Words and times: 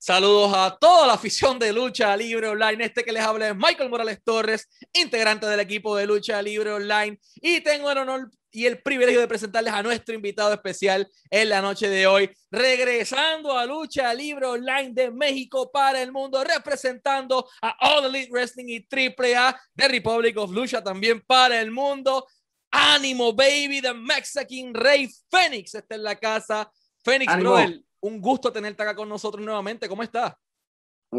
Saludos 0.00 0.52
a 0.54 0.78
toda 0.80 1.08
la 1.08 1.14
afición 1.14 1.58
de 1.58 1.72
Lucha 1.72 2.16
Libre 2.16 2.46
Online. 2.46 2.84
Este 2.84 3.02
que 3.02 3.10
les 3.10 3.22
habla 3.22 3.48
es 3.48 3.56
Michael 3.56 3.90
Morales 3.90 4.20
Torres, 4.24 4.68
integrante 4.92 5.44
del 5.44 5.58
equipo 5.58 5.96
de 5.96 6.06
Lucha 6.06 6.40
Libre 6.40 6.70
Online. 6.70 7.18
Y 7.34 7.60
tengo 7.62 7.90
el 7.90 7.98
honor 7.98 8.30
y 8.52 8.66
el 8.66 8.80
privilegio 8.80 9.18
de 9.18 9.26
presentarles 9.26 9.74
a 9.74 9.82
nuestro 9.82 10.14
invitado 10.14 10.52
especial 10.52 11.10
en 11.28 11.48
la 11.48 11.60
noche 11.60 11.88
de 11.88 12.06
hoy, 12.06 12.30
regresando 12.48 13.58
a 13.58 13.66
Lucha 13.66 14.14
Libre 14.14 14.46
Online 14.46 14.92
de 14.92 15.10
México 15.10 15.68
para 15.72 16.00
el 16.00 16.12
mundo, 16.12 16.44
representando 16.44 17.48
a 17.60 17.76
All 17.80 18.06
Elite 18.06 18.30
Wrestling 18.30 18.68
y 18.68 18.86
AAA 18.88 19.60
de 19.74 19.88
Republic 19.88 20.38
of 20.38 20.52
Lucha 20.52 20.80
también 20.80 21.24
para 21.26 21.60
el 21.60 21.72
mundo. 21.72 22.24
Ánimo, 22.70 23.32
baby, 23.32 23.80
the 23.82 23.94
Mexican 23.94 24.72
Rey 24.72 25.08
Fénix 25.28 25.74
está 25.74 25.96
en 25.96 26.04
la 26.04 26.14
casa. 26.14 26.70
Fénix, 27.02 27.36
Noel 27.38 27.84
un 28.00 28.20
gusto 28.20 28.52
tenerte 28.52 28.82
acá 28.82 28.94
con 28.94 29.08
nosotros 29.08 29.44
nuevamente. 29.44 29.88
¿Cómo 29.88 30.02
estás? 30.02 30.34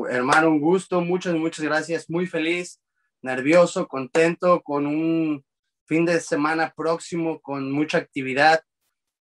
Hermano, 0.09 0.49
un 0.49 0.61
gusto, 0.61 1.01
muchas, 1.01 1.33
muchas 1.35 1.65
gracias. 1.65 2.09
Muy 2.09 2.27
feliz, 2.27 2.79
nervioso, 3.21 3.87
contento, 3.87 4.61
con 4.61 4.85
un 4.85 5.43
fin 5.85 6.05
de 6.05 6.19
semana 6.19 6.73
próximo, 6.75 7.41
con 7.41 7.71
mucha 7.71 7.97
actividad 7.97 8.61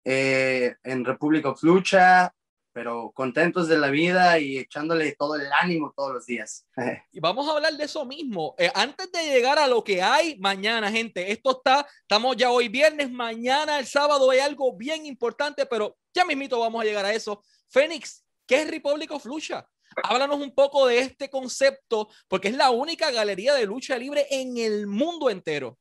eh, 0.03 0.75
en 0.83 1.05
República 1.05 1.49
of 1.49 1.63
Lucha, 1.63 2.33
pero 2.77 3.11
contentos 3.11 3.67
de 3.67 3.77
la 3.77 3.89
vida 3.89 4.37
y 4.37 4.57
echándole 4.57 5.15
todo 5.17 5.35
el 5.35 5.47
ánimo 5.61 5.93
todos 5.95 6.13
los 6.13 6.25
días. 6.25 6.67
y 7.11 7.19
vamos 7.19 7.47
a 7.47 7.53
hablar 7.53 7.73
de 7.73 7.85
eso 7.85 8.05
mismo. 8.05 8.53
Eh, 8.57 8.71
antes 8.75 9.11
de 9.11 9.23
llegar 9.23 9.57
a 9.57 9.67
lo 9.67 9.83
que 9.83 10.01
hay 10.01 10.37
mañana, 10.37 10.91
gente, 10.91 11.31
esto 11.31 11.57
está, 11.57 11.87
estamos 12.01 12.37
ya 12.37 12.51
hoy 12.51 12.67
viernes, 12.67 13.09
mañana 13.09 13.79
el 13.79 13.87
sábado 13.87 14.29
hay 14.29 14.39
algo 14.39 14.77
bien 14.77 15.05
importante, 15.05 15.65
pero 15.65 15.97
ya 16.13 16.23
mismito 16.23 16.59
vamos 16.59 16.81
a 16.81 16.85
llegar 16.85 17.05
a 17.05 17.13
eso. 17.13 17.41
Fénix, 17.69 18.23
¿qué 18.45 18.61
es 18.61 18.71
Republic 18.71 19.11
of 19.11 19.25
Lucha? 19.25 19.67
Háblanos 20.03 20.39
un 20.39 20.53
poco 20.53 20.87
de 20.87 20.99
este 20.99 21.29
concepto, 21.29 22.09
porque 22.27 22.49
es 22.49 22.55
la 22.55 22.69
única 22.71 23.09
galería 23.11 23.53
de 23.53 23.65
lucha 23.65 23.97
libre 23.97 24.27
en 24.29 24.57
el 24.57 24.87
mundo 24.87 25.29
entero. 25.29 25.79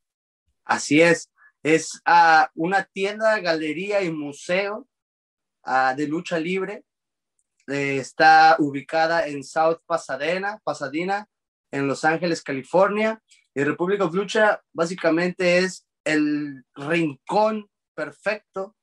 Así 0.64 1.00
es, 1.00 1.30
es 1.62 2.00
uh, 2.08 2.46
una 2.54 2.84
tienda, 2.84 3.38
galería 3.40 4.02
y 4.02 4.10
museo 4.10 4.88
de 5.96 6.06
lucha 6.06 6.38
libre. 6.38 6.84
Eh, 7.66 7.98
está 7.98 8.56
ubicada 8.58 9.26
en 9.26 9.42
South 9.42 9.78
Pasadena, 9.84 10.60
Pasadena, 10.62 11.28
en 11.72 11.88
Los 11.88 12.04
Ángeles, 12.04 12.42
California. 12.42 13.20
Y 13.54 13.64
República 13.64 14.04
of 14.04 14.14
Lucha 14.14 14.62
básicamente 14.72 15.58
es 15.58 15.86
el 16.04 16.64
rincón 16.74 17.68
perfecto 17.94 18.76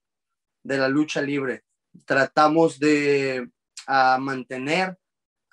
de 0.64 0.78
la 0.78 0.90
lucha 0.90 1.22
libre. 1.22 1.64
Tratamos 2.06 2.80
de 2.80 3.50
mantener 3.88 4.98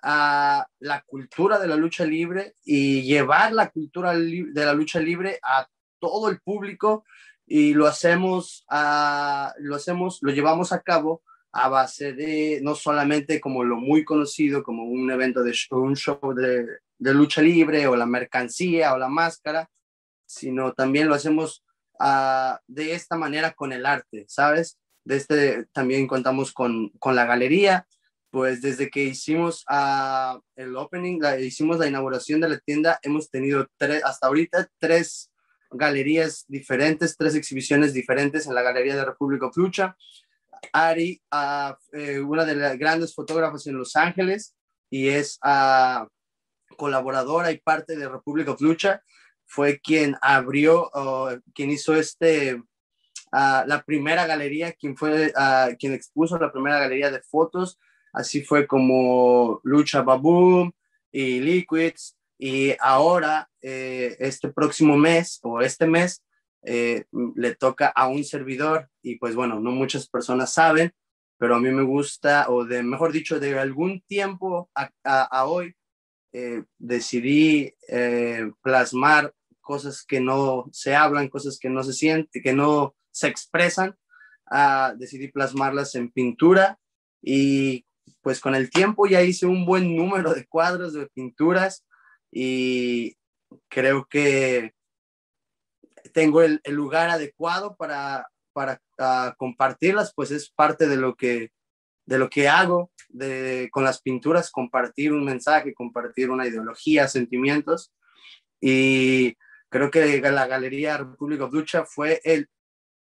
a 0.02 0.66
la 0.78 1.02
cultura 1.02 1.58
de 1.58 1.68
la 1.68 1.76
lucha 1.76 2.04
libre 2.04 2.54
y 2.64 3.02
llevar 3.02 3.52
la 3.52 3.70
cultura 3.70 4.14
de 4.14 4.64
la 4.64 4.72
lucha 4.72 5.00
libre 5.00 5.38
a 5.42 5.68
todo 5.98 6.28
el 6.30 6.40
público 6.40 7.04
y 7.46 7.74
lo 7.74 7.86
hacemos, 7.86 8.64
uh, 8.70 9.50
lo 9.58 9.74
hacemos, 9.74 10.18
lo 10.22 10.30
llevamos 10.30 10.72
a 10.72 10.82
cabo 10.82 11.22
a 11.52 11.68
base 11.68 12.12
de 12.12 12.60
no 12.62 12.76
solamente 12.76 13.40
como 13.40 13.64
lo 13.64 13.76
muy 13.76 14.04
conocido, 14.04 14.62
como 14.62 14.84
un 14.84 15.10
evento 15.10 15.42
de 15.42 15.52
un 15.70 15.96
show 15.96 16.20
de, 16.32 16.64
lucha 17.12 17.42
libre 17.42 17.88
o 17.88 17.96
la 17.96 18.06
mercancía 18.06 18.94
o 18.94 18.98
la 18.98 19.08
máscara, 19.08 19.68
sino 20.24 20.74
también 20.74 21.08
lo 21.08 21.14
hacemos 21.14 21.64
de 22.68 22.94
esta 22.94 23.16
manera 23.16 23.52
con 23.52 23.72
el 23.72 23.84
arte, 23.84 24.26
¿sabes? 24.28 24.78
De 25.10 25.16
este 25.16 25.66
también 25.72 26.06
contamos 26.06 26.52
con, 26.52 26.90
con 27.00 27.16
la 27.16 27.24
galería, 27.24 27.84
pues 28.30 28.62
desde 28.62 28.90
que 28.90 29.02
hicimos 29.02 29.64
uh, 29.68 30.38
el 30.54 30.76
opening, 30.76 31.18
la, 31.20 31.36
hicimos 31.40 31.80
la 31.80 31.88
inauguración 31.88 32.40
de 32.40 32.48
la 32.48 32.60
tienda, 32.60 33.00
hemos 33.02 33.28
tenido 33.28 33.66
tres, 33.76 34.04
hasta 34.04 34.28
ahorita 34.28 34.70
tres 34.78 35.32
galerías 35.72 36.44
diferentes, 36.46 37.16
tres 37.16 37.34
exhibiciones 37.34 37.92
diferentes 37.92 38.46
en 38.46 38.54
la 38.54 38.62
Galería 38.62 38.94
de 38.94 39.04
República 39.04 39.46
of 39.46 39.56
Lucha. 39.56 39.96
Ari, 40.72 41.20
uh, 41.32 41.74
una 42.24 42.44
de 42.44 42.54
las 42.54 42.78
grandes 42.78 43.12
fotógrafas 43.12 43.66
en 43.66 43.78
Los 43.78 43.96
Ángeles 43.96 44.54
y 44.90 45.08
es 45.08 45.40
uh, 45.44 46.06
colaboradora 46.76 47.50
y 47.50 47.58
parte 47.58 47.96
de 47.96 48.08
República 48.08 48.52
of 48.52 48.60
Lucha, 48.60 49.02
fue 49.44 49.80
quien 49.80 50.16
abrió, 50.22 50.88
quien 51.52 51.72
hizo 51.72 51.96
este, 51.96 52.62
la 53.32 53.82
primera 53.86 54.26
galería, 54.26 54.72
quien 54.72 54.96
fue, 54.96 55.32
quien 55.78 55.92
expuso 55.92 56.38
la 56.38 56.52
primera 56.52 56.78
galería 56.78 57.10
de 57.10 57.22
fotos. 57.22 57.78
Así 58.12 58.42
fue 58.42 58.66
como 58.66 59.60
Lucha 59.62 60.02
Baboom 60.02 60.72
y 61.12 61.40
Liquids 61.40 62.16
y 62.42 62.74
ahora, 62.80 63.50
eh, 63.60 64.16
este 64.18 64.48
próximo 64.48 64.96
mes 64.96 65.40
o 65.42 65.60
este 65.60 65.86
mes, 65.86 66.24
eh, 66.62 67.04
le 67.36 67.54
toca 67.54 67.88
a 67.88 68.08
un 68.08 68.24
servidor 68.24 68.88
y 69.02 69.16
pues 69.16 69.34
bueno, 69.34 69.60
no 69.60 69.72
muchas 69.72 70.08
personas 70.08 70.54
saben, 70.54 70.90
pero 71.36 71.56
a 71.56 71.60
mí 71.60 71.70
me 71.70 71.82
gusta, 71.82 72.46
o 72.48 72.64
de, 72.64 72.82
mejor 72.82 73.12
dicho, 73.12 73.38
de 73.38 73.58
algún 73.58 74.00
tiempo 74.06 74.70
a, 74.74 75.46
hoy, 75.46 75.74
eh, 76.32 76.64
decidí 76.78 77.74
plasmar 78.62 79.34
cosas 79.60 80.02
que 80.02 80.20
no 80.20 80.64
se 80.72 80.94
hablan, 80.94 81.28
cosas 81.28 81.58
que 81.58 81.68
no 81.68 81.84
se 81.84 81.92
sienten, 81.92 82.42
que 82.42 82.54
no 82.54 82.94
se 83.10 83.28
expresan, 83.28 83.96
ah, 84.50 84.94
decidí 84.96 85.28
plasmarlas 85.28 85.94
en 85.94 86.10
pintura 86.10 86.78
y 87.22 87.86
pues 88.22 88.40
con 88.40 88.54
el 88.54 88.70
tiempo 88.70 89.06
ya 89.06 89.22
hice 89.22 89.46
un 89.46 89.64
buen 89.64 89.96
número 89.96 90.34
de 90.34 90.46
cuadros 90.46 90.92
de 90.92 91.06
pinturas 91.08 91.86
y 92.30 93.16
creo 93.68 94.06
que 94.08 94.74
tengo 96.12 96.42
el, 96.42 96.60
lugar 96.68 97.10
adecuado 97.10 97.76
para, 97.76 98.26
para 98.52 98.80
ah, 98.98 99.34
compartirlas, 99.38 100.12
pues 100.14 100.30
es 100.30 100.50
parte 100.50 100.86
de 100.86 100.96
lo 100.96 101.14
que, 101.14 101.50
de 102.06 102.18
lo 102.18 102.28
que 102.28 102.48
hago 102.48 102.90
de, 103.08 103.68
con 103.72 103.84
las 103.84 104.00
pinturas, 104.00 104.50
compartir 104.50 105.12
un 105.12 105.24
mensaje, 105.24 105.74
compartir 105.74 106.30
una 106.30 106.46
ideología, 106.46 107.08
sentimientos. 107.08 107.92
Y 108.60 109.36
creo 109.68 109.90
que 109.90 110.20
la 110.20 110.46
Galería 110.46 110.98
República 110.98 111.44
of 111.44 111.52
Lucha 111.52 111.84
fue 111.84 112.20
el 112.24 112.48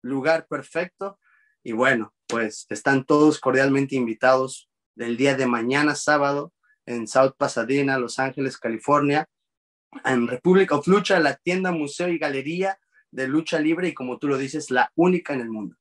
lugar 0.01 0.47
perfecto. 0.47 1.19
Y 1.63 1.73
bueno, 1.73 2.13
pues 2.27 2.65
están 2.69 3.05
todos 3.05 3.39
cordialmente 3.39 3.95
invitados 3.95 4.69
del 4.95 5.17
día 5.17 5.35
de 5.35 5.45
mañana, 5.45 5.95
sábado, 5.95 6.53
en 6.85 7.07
South 7.07 7.33
Pasadena, 7.37 7.97
Los 7.97 8.19
Ángeles, 8.19 8.57
California, 8.57 9.27
en 10.05 10.27
Republic 10.27 10.71
of 10.71 10.87
Lucha, 10.87 11.19
la 11.19 11.35
tienda, 11.35 11.71
museo 11.71 12.07
y 12.09 12.17
galería 12.17 12.79
de 13.11 13.27
lucha 13.27 13.59
libre 13.59 13.87
y 13.87 13.93
como 13.93 14.19
tú 14.19 14.27
lo 14.27 14.37
dices, 14.37 14.69
la 14.71 14.91
única 14.95 15.33
en 15.33 15.41
el 15.41 15.49
mundo. 15.49 15.75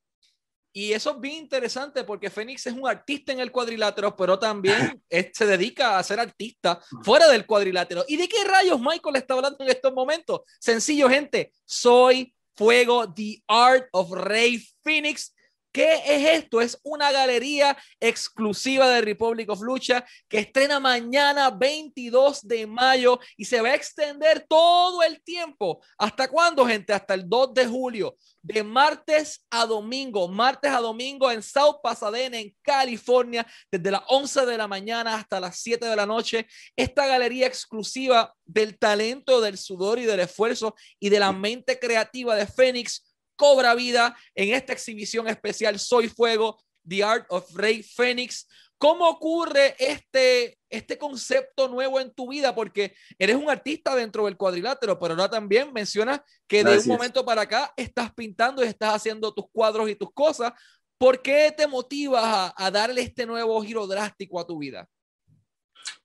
Y 0.72 0.92
eso 0.92 1.12
es 1.12 1.20
bien 1.20 1.34
interesante 1.36 2.04
porque 2.04 2.30
Fénix 2.30 2.66
es 2.66 2.74
un 2.74 2.86
artista 2.86 3.32
en 3.32 3.40
el 3.40 3.50
cuadrilátero, 3.50 4.14
pero 4.14 4.38
también 4.38 5.02
se 5.32 5.46
dedica 5.46 5.98
a 5.98 6.02
ser 6.02 6.20
artista 6.20 6.80
fuera 7.02 7.26
del 7.28 7.46
cuadrilátero. 7.46 8.04
¿Y 8.06 8.16
de 8.16 8.28
qué 8.28 8.44
rayos 8.44 8.80
Michael 8.80 9.16
está 9.16 9.34
hablando 9.34 9.58
en 9.60 9.70
estos 9.70 9.92
momentos? 9.92 10.42
Sencillo, 10.60 11.08
gente. 11.08 11.52
Soy 11.64 12.34
Fuego, 12.58 13.06
The 13.06 13.40
Art 13.48 13.88
of 13.94 14.10
Rey 14.10 14.60
Phoenix. 14.84 15.30
¿Qué 15.72 16.02
es 16.06 16.42
esto? 16.42 16.60
Es 16.60 16.78
una 16.82 17.12
galería 17.12 17.76
exclusiva 18.00 18.88
de 18.88 19.02
Republic 19.02 19.50
of 19.50 19.60
Lucha 19.60 20.04
que 20.28 20.38
estrena 20.38 20.80
mañana 20.80 21.50
22 21.50 22.46
de 22.46 22.66
mayo 22.66 23.20
y 23.36 23.44
se 23.44 23.60
va 23.60 23.68
a 23.68 23.74
extender 23.74 24.46
todo 24.48 25.02
el 25.02 25.22
tiempo. 25.22 25.80
¿Hasta 25.98 26.28
cuándo, 26.28 26.66
gente? 26.66 26.92
Hasta 26.92 27.14
el 27.14 27.28
2 27.28 27.54
de 27.54 27.66
julio, 27.66 28.16
de 28.42 28.62
martes 28.62 29.44
a 29.50 29.66
domingo, 29.66 30.26
martes 30.26 30.70
a 30.70 30.80
domingo 30.80 31.30
en 31.30 31.42
South 31.42 31.80
Pasadena, 31.82 32.38
en 32.38 32.56
California, 32.62 33.46
desde 33.70 33.90
las 33.90 34.02
11 34.08 34.46
de 34.46 34.56
la 34.56 34.68
mañana 34.68 35.16
hasta 35.16 35.38
las 35.38 35.58
7 35.60 35.84
de 35.84 35.96
la 35.96 36.06
noche. 36.06 36.46
Esta 36.76 37.06
galería 37.06 37.46
exclusiva 37.46 38.34
del 38.46 38.78
talento, 38.78 39.40
del 39.40 39.58
sudor 39.58 39.98
y 39.98 40.06
del 40.06 40.20
esfuerzo 40.20 40.74
y 40.98 41.10
de 41.10 41.20
la 41.20 41.32
mente 41.32 41.78
creativa 41.78 42.34
de 42.34 42.46
Fénix 42.46 43.07
cobra 43.38 43.74
vida 43.74 44.16
en 44.34 44.52
esta 44.52 44.72
exhibición 44.72 45.28
especial 45.28 45.78
Soy 45.78 46.08
Fuego, 46.08 46.60
The 46.86 47.04
Art 47.04 47.26
of 47.30 47.54
Rey 47.54 47.82
Phoenix. 47.82 48.46
¿Cómo 48.76 49.08
ocurre 49.08 49.74
este, 49.78 50.58
este 50.68 50.98
concepto 50.98 51.68
nuevo 51.68 52.00
en 52.00 52.12
tu 52.12 52.28
vida? 52.28 52.54
Porque 52.54 52.94
eres 53.18 53.36
un 53.36 53.48
artista 53.48 53.94
dentro 53.94 54.26
del 54.26 54.36
cuadrilátero, 54.36 54.98
pero 54.98 55.14
ahora 55.14 55.30
también 55.30 55.72
mencionas 55.72 56.20
que 56.46 56.62
de 56.62 56.78
un 56.78 56.86
momento 56.86 57.24
para 57.24 57.42
acá 57.42 57.72
estás 57.76 58.12
pintando 58.12 58.62
y 58.62 58.66
estás 58.66 58.94
haciendo 58.94 59.32
tus 59.32 59.46
cuadros 59.50 59.88
y 59.88 59.94
tus 59.94 60.12
cosas. 60.12 60.52
¿Por 60.98 61.22
qué 61.22 61.52
te 61.56 61.66
motivas 61.68 62.52
a, 62.56 62.70
darle 62.70 63.02
este 63.02 63.24
nuevo 63.24 63.62
giro 63.62 63.86
drástico 63.86 64.40
a 64.40 64.46
tu 64.46 64.58
vida? 64.58 64.88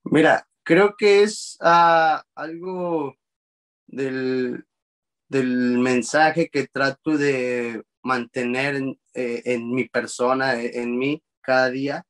Mira, 0.03 0.47
creo 0.63 0.95
que 0.95 1.23
es 1.23 1.57
ah, 1.61 2.23
algo 2.35 3.15
del, 3.87 4.65
del 5.27 5.77
mensaje 5.79 6.49
que 6.49 6.67
trato 6.67 7.17
de 7.17 7.83
mantener 8.03 8.75
en, 8.75 8.99
eh, 9.13 9.57
mi 9.59 9.87
persona, 9.87 10.61
en, 10.61 10.97
mí, 10.97 11.23
cada 11.41 11.69
día, 11.69 12.05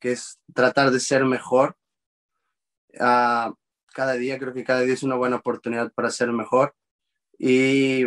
que 0.00 0.12
es 0.12 0.38
tratar 0.54 0.90
de 0.90 1.00
ser 1.00 1.24
mejor. 1.24 1.76
Ah, 3.00 3.52
cada 3.94 4.14
día, 4.14 4.38
creo 4.38 4.52
que 4.52 4.64
cada 4.64 4.80
día 4.82 4.94
es 4.94 5.02
una 5.02 5.16
buena 5.16 5.36
oportunidad 5.36 5.92
para 5.92 6.10
ser 6.10 6.32
mejor. 6.32 6.74
Y 7.38 8.06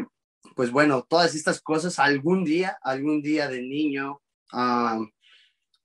pues 0.55 0.71
bueno, 0.71 1.05
todas 1.07 1.35
estas 1.35 1.61
cosas, 1.61 1.99
algún 1.99 2.43
día, 2.43 2.77
algún 2.81 3.21
día 3.21 3.47
de 3.47 3.61
niño, 3.61 4.21
ah, 4.51 4.99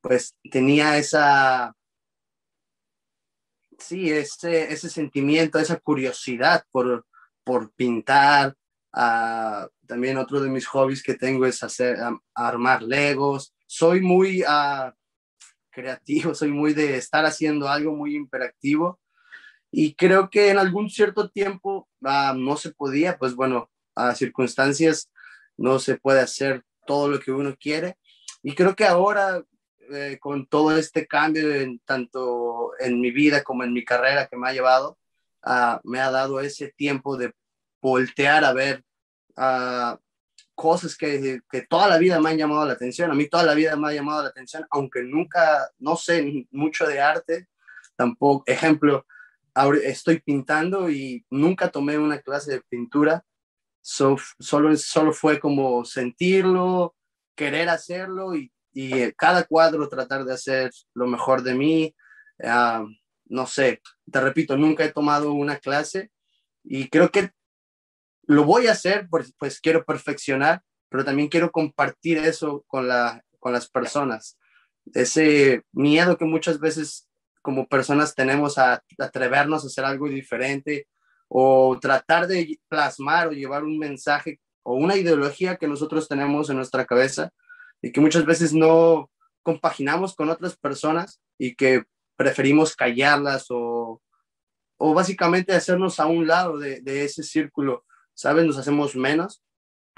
pues 0.00 0.36
tenía 0.50 0.98
esa, 0.98 1.74
sí, 3.78 4.10
ese, 4.10 4.72
ese 4.72 4.88
sentimiento, 4.88 5.58
esa 5.58 5.78
curiosidad 5.78 6.64
por, 6.70 7.06
por 7.46 7.72
pintar. 7.72 8.56
Ah, 8.92 9.68
también 9.86 10.18
otro 10.18 10.40
de 10.40 10.50
mis 10.50 10.66
hobbies 10.66 11.02
que 11.02 11.14
tengo 11.14 11.46
es 11.46 11.62
hacer, 11.62 11.96
armar 12.34 12.82
legos. 12.82 13.54
Soy 13.66 14.00
muy 14.00 14.42
uh, 14.42 14.90
creativo, 15.70 16.34
soy 16.34 16.50
muy 16.50 16.74
de 16.74 16.96
estar 16.96 17.24
haciendo 17.24 17.68
algo 17.68 17.94
muy 17.94 18.16
imperactivo. 18.16 18.98
Y 19.70 19.94
creo 19.94 20.28
que 20.28 20.50
en 20.50 20.58
algún 20.58 20.90
cierto 20.90 21.30
tiempo 21.30 21.88
uh, 22.00 22.34
no 22.34 22.56
se 22.56 22.72
podía, 22.72 23.16
pues 23.16 23.34
bueno, 23.36 23.70
a 23.94 24.14
circunstancias 24.14 25.10
no 25.56 25.78
se 25.78 25.96
puede 25.98 26.20
hacer 26.20 26.64
todo 26.84 27.08
lo 27.08 27.20
que 27.20 27.30
uno 27.30 27.54
quiere. 27.56 27.96
Y 28.42 28.54
creo 28.54 28.74
que 28.74 28.86
ahora, 28.86 29.44
eh, 29.92 30.18
con 30.20 30.46
todo 30.46 30.76
este 30.76 31.06
cambio, 31.06 31.54
en, 31.54 31.78
tanto 31.80 32.72
en 32.80 33.00
mi 33.00 33.12
vida 33.12 33.44
como 33.44 33.62
en 33.62 33.72
mi 33.72 33.84
carrera 33.84 34.26
que 34.26 34.36
me 34.36 34.48
ha 34.48 34.52
llevado, 34.52 34.98
uh, 35.46 35.78
me 35.84 36.00
ha 36.00 36.10
dado 36.10 36.40
ese 36.40 36.72
tiempo 36.76 37.16
de 37.16 37.32
voltear 37.80 38.44
a 38.44 38.52
ver 38.52 38.84
uh, 39.36 39.96
cosas 40.54 40.96
que, 40.96 41.40
que, 41.50 41.62
toda 41.62 41.88
la 41.88 41.98
vida 41.98 42.20
me 42.20 42.30
han 42.30 42.38
llamado 42.38 42.66
la 42.66 42.72
atención. 42.72 43.10
A 43.10 43.14
mí 43.14 43.28
toda 43.28 43.44
la 43.44 43.54
vida 43.54 43.76
me 43.76 43.88
ha 43.88 43.92
llamado 43.92 44.22
la 44.22 44.28
atención, 44.28 44.66
aunque 44.70 45.02
nunca, 45.02 45.70
no 45.78 45.96
sé 45.96 46.46
mucho 46.50 46.86
de 46.86 47.00
arte, 47.00 47.48
tampoco, 47.94 48.42
ejemplo, 48.46 49.06
ahora 49.54 49.78
estoy 49.84 50.20
pintando 50.20 50.90
y 50.90 51.24
nunca 51.30 51.70
tomé 51.70 51.98
una 51.98 52.18
clase 52.18 52.52
de 52.52 52.62
pintura, 52.68 53.24
so, 53.80 54.16
solo, 54.38 54.76
solo 54.76 55.12
fue 55.12 55.38
como 55.38 55.84
sentirlo, 55.84 56.96
querer 57.36 57.68
hacerlo 57.68 58.34
y, 58.34 58.50
y 58.72 59.12
cada 59.12 59.44
cuadro 59.44 59.88
tratar 59.88 60.24
de 60.24 60.34
hacer 60.34 60.70
lo 60.94 61.06
mejor 61.06 61.42
de 61.42 61.54
mí. 61.54 61.94
Uh, 62.38 62.86
no 63.28 63.46
sé, 63.46 63.82
te 64.10 64.20
repito, 64.20 64.56
nunca 64.56 64.84
he 64.84 64.92
tomado 64.92 65.32
una 65.32 65.58
clase 65.58 66.10
y 66.64 66.88
creo 66.88 67.10
que 67.10 67.30
lo 68.26 68.44
voy 68.44 68.66
a 68.66 68.72
hacer, 68.72 69.08
pues, 69.08 69.34
pues 69.38 69.60
quiero 69.60 69.84
perfeccionar, 69.84 70.62
pero 70.88 71.04
también 71.04 71.28
quiero 71.28 71.50
compartir 71.50 72.18
eso 72.18 72.64
con, 72.66 72.88
la, 72.88 73.22
con 73.38 73.52
las 73.52 73.68
personas. 73.68 74.38
Ese 74.94 75.62
miedo 75.72 76.16
que 76.16 76.24
muchas 76.24 76.58
veces 76.58 77.08
como 77.42 77.68
personas 77.68 78.14
tenemos 78.14 78.58
a 78.58 78.82
atrevernos 78.98 79.62
a 79.62 79.66
hacer 79.68 79.84
algo 79.84 80.08
diferente 80.08 80.88
o 81.28 81.78
tratar 81.80 82.26
de 82.26 82.58
plasmar 82.68 83.28
o 83.28 83.32
llevar 83.32 83.64
un 83.64 83.78
mensaje 83.78 84.40
o 84.64 84.74
una 84.74 84.96
ideología 84.96 85.56
que 85.56 85.68
nosotros 85.68 86.08
tenemos 86.08 86.50
en 86.50 86.56
nuestra 86.56 86.84
cabeza 86.84 87.30
y 87.80 87.92
que 87.92 88.00
muchas 88.00 88.24
veces 88.24 88.52
no 88.52 89.10
compaginamos 89.42 90.16
con 90.16 90.28
otras 90.28 90.56
personas 90.56 91.20
y 91.38 91.54
que 91.54 91.84
preferimos 92.16 92.74
callarlas 92.74 93.46
o, 93.50 94.02
o 94.78 94.94
básicamente 94.94 95.54
hacernos 95.54 96.00
a 96.00 96.06
un 96.06 96.26
lado 96.26 96.58
de, 96.58 96.82
ese 97.04 97.22
círculo 97.22 97.84
¿sabes? 98.14 98.46
Nos 98.46 98.56
hacemos 98.56 98.96
menos 98.96 99.42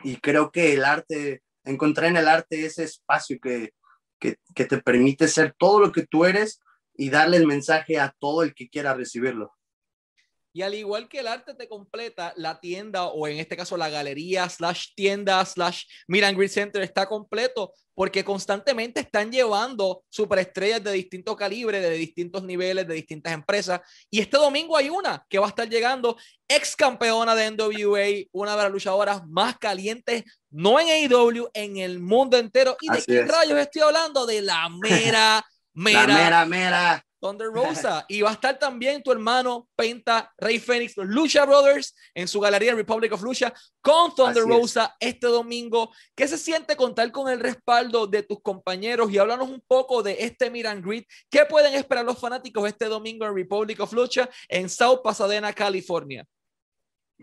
y 0.03 0.17
creo 0.17 0.51
que 0.51 0.75
el 0.75 0.85
arte, 0.85 1.43
encontré 1.65 2.09
en 2.09 2.17
el 2.17 2.29
arte 2.29 2.67
ese 2.67 2.85
espacio 2.85 3.39
que, 3.41 3.73
que 4.19 4.65
te 4.65 4.79
permite 4.79 5.29
ser 5.29 5.55
todo 5.57 5.81
lo 5.81 5.93
que 5.93 6.07
tú 6.07 6.25
eres 6.25 6.61
y 6.95 7.11
darle 7.11 7.37
el 7.37 7.47
mensaje 7.47 8.01
a 8.01 8.15
todo 8.19 8.43
el 8.43 8.55
que 8.55 8.69
quiera 8.69 8.95
recibirlo. 8.95 9.58
Y 10.59 10.63
al 10.63 10.75
igual 10.75 11.09
que 11.09 11.21
el 11.21 11.29
arte 11.29 11.55
te 11.55 11.69
completa, 11.69 12.33
la 12.35 12.59
tienda 12.59 13.05
o 13.05 13.29
en 13.29 13.39
este 13.39 13.57
caso 13.57 13.77
la 13.77 13.91
galería 13.91 14.49
slash 14.49 14.89
tienda 14.97 15.45
slash 15.45 15.85
Miran 16.09 16.37
Grid 16.37 16.49
Center 16.49 16.83
está 16.83 17.07
completo 17.07 17.73
porque 17.95 18.25
constantemente 18.25 18.99
están 18.99 19.31
llevando 19.31 20.03
superestrellas 20.09 20.83
de 20.83 20.91
distintos 20.91 21.37
calibres, 21.37 21.81
de 21.81 21.91
distintos 21.91 22.43
niveles, 22.43 22.89
de 22.89 22.95
distintas 22.95 23.35
empresas. 23.35 23.83
Y 24.11 24.19
este 24.19 24.37
domingo 24.37 24.77
hay 24.77 24.91
una 24.91 25.25
que 25.29 25.39
va 25.39 25.47
a 25.47 25.51
estar 25.51 25.69
llegando, 25.69 26.17
ex 26.49 26.75
campeona 26.75 27.37
de 27.37 27.53
NWA, 27.53 28.27
una 28.33 28.57
de 28.57 28.63
las 28.65 28.73
luchadoras 28.73 29.25
más 29.29 29.59
calientes, 29.59 30.25
no 30.51 30.81
en 30.81 30.89
AEW, 30.89 31.51
en 31.55 31.77
el 31.77 32.01
mundo 32.01 32.37
entero. 32.37 32.77
¿Y 32.81 32.91
de 32.91 33.01
qué 33.05 33.23
rayos 33.23 33.61
estoy 33.61 33.83
hablando? 33.83 34.27
De 34.27 34.43
la 34.43 34.69
mera, 34.69 35.47
mera, 35.73 36.07
la 36.09 36.15
mera, 36.17 36.47
mera 36.47 37.08
Thunder 37.21 37.49
Rosa. 37.49 38.05
y 38.09 38.23
va 38.23 38.31
a 38.31 38.33
estar 38.35 38.59
también 38.59 39.03
tu 39.03 39.13
hermano 39.13 39.69
Penta, 39.77 40.33
Rey 40.39 40.59
Fénix, 40.59 40.97
los 40.97 41.07
Lucha 41.07 41.45
Brothers 41.45 41.95
en 42.15 42.29
su 42.29 42.41
galería 42.41 42.75
Republic 42.75 43.13
of 43.13 43.23
Lucha 43.23 43.53
con 43.81 44.15
Thunder 44.15 44.45
Rosa 44.45 44.97
este 45.01 45.27
domingo. 45.27 45.91
¿Qué 46.15 46.29
se 46.29 46.39
siente 46.39 46.77
contar 46.77 47.11
con 47.11 47.31
el 47.31 47.41
respaldo 47.41 48.07
de 48.07 48.23
tus 48.23 48.41
compañeros? 48.41 49.11
Y 49.11 49.19
háblanos 49.19 49.49
un 49.49 49.63
poco 49.67 50.03
de 50.03 50.17
este 50.21 50.51
Miran 50.51 50.83
Grid. 50.83 51.05
¿Qué 51.31 51.45
pueden 51.45 51.75
esperar 51.75 52.05
los 52.05 52.19
fanáticos 52.19 52.67
este 52.69 52.87
domingo 52.87 53.27
en 53.27 53.35
Republic 53.35 53.81
of 53.81 53.93
Lucha 53.93 54.29
en 54.49 54.69
South 54.69 55.01
Pasadena, 55.03 55.53
California? 55.53 56.25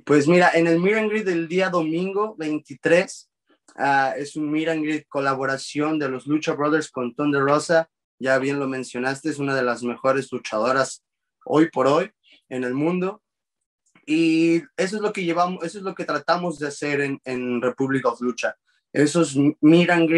Pues 0.04 0.28
mira, 0.28 0.52
en 0.54 0.68
el 0.68 0.80
Miran 0.80 1.08
Grid 1.08 1.26
del 1.26 1.48
día 1.48 1.70
domingo 1.70 2.36
23 2.38 3.32
ah, 3.78 4.14
es 4.18 4.36
un 4.36 4.52
Miran 4.52 4.84
Grid 4.84 5.04
colaboración 5.08 5.98
de 6.00 6.10
los 6.10 6.28
Lucha 6.28 6.54
Brothers 6.54 6.92
con 6.92 7.16
Thunder 7.16 7.42
Rosa 7.42 7.90
ya 8.20 8.38
bien 8.40 8.60
lo 8.60 8.68
mencionaste, 8.68 9.30
es 9.30 9.40
una 9.40 9.56
de 9.56 9.64
las 9.64 9.84
mejores 9.84 10.32
luchadoras 10.32 11.04
hoy 11.46 11.70
por 11.70 11.88
hoy 11.88 12.12
en 12.50 12.64
el 12.64 12.74
mundo. 12.74 13.22
Y 14.06 14.58
eso 14.78 14.98
es 14.98 15.02
lo 15.02 15.12
que 15.12 15.24
llevamos, 15.24 15.64
eso 15.64 15.80
es 15.80 15.84
lo 15.84 15.96
que 15.96 16.06
tratamos 16.06 16.60
de 16.60 16.68
hacer 16.68 17.02
en, 17.02 17.20
en 17.26 17.62
Republic 17.62 18.06
of 18.06 18.22
Lucha. 18.22 18.56
Esos 18.94 19.36
meet 19.62 19.90
and 19.90 20.10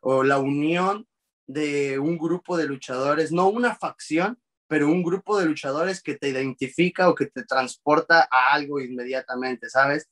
o 0.00 0.22
la 0.24 0.38
unión 0.38 1.06
de 1.46 1.98
un 1.98 2.18
grupo 2.18 2.56
de 2.56 2.66
luchadores, 2.66 3.32
no 3.32 3.48
una 3.48 3.74
facción, 3.74 4.38
pero 4.66 4.88
un 4.88 5.02
grupo 5.02 5.38
de 5.38 5.46
luchadores 5.46 6.02
que 6.02 6.16
te 6.16 6.28
identifica 6.28 7.08
o 7.08 7.14
que 7.14 7.26
te 7.26 7.44
transporta 7.44 8.28
a 8.30 8.52
algo 8.52 8.80
inmediatamente, 8.80 9.68
¿sabes? 9.68 10.08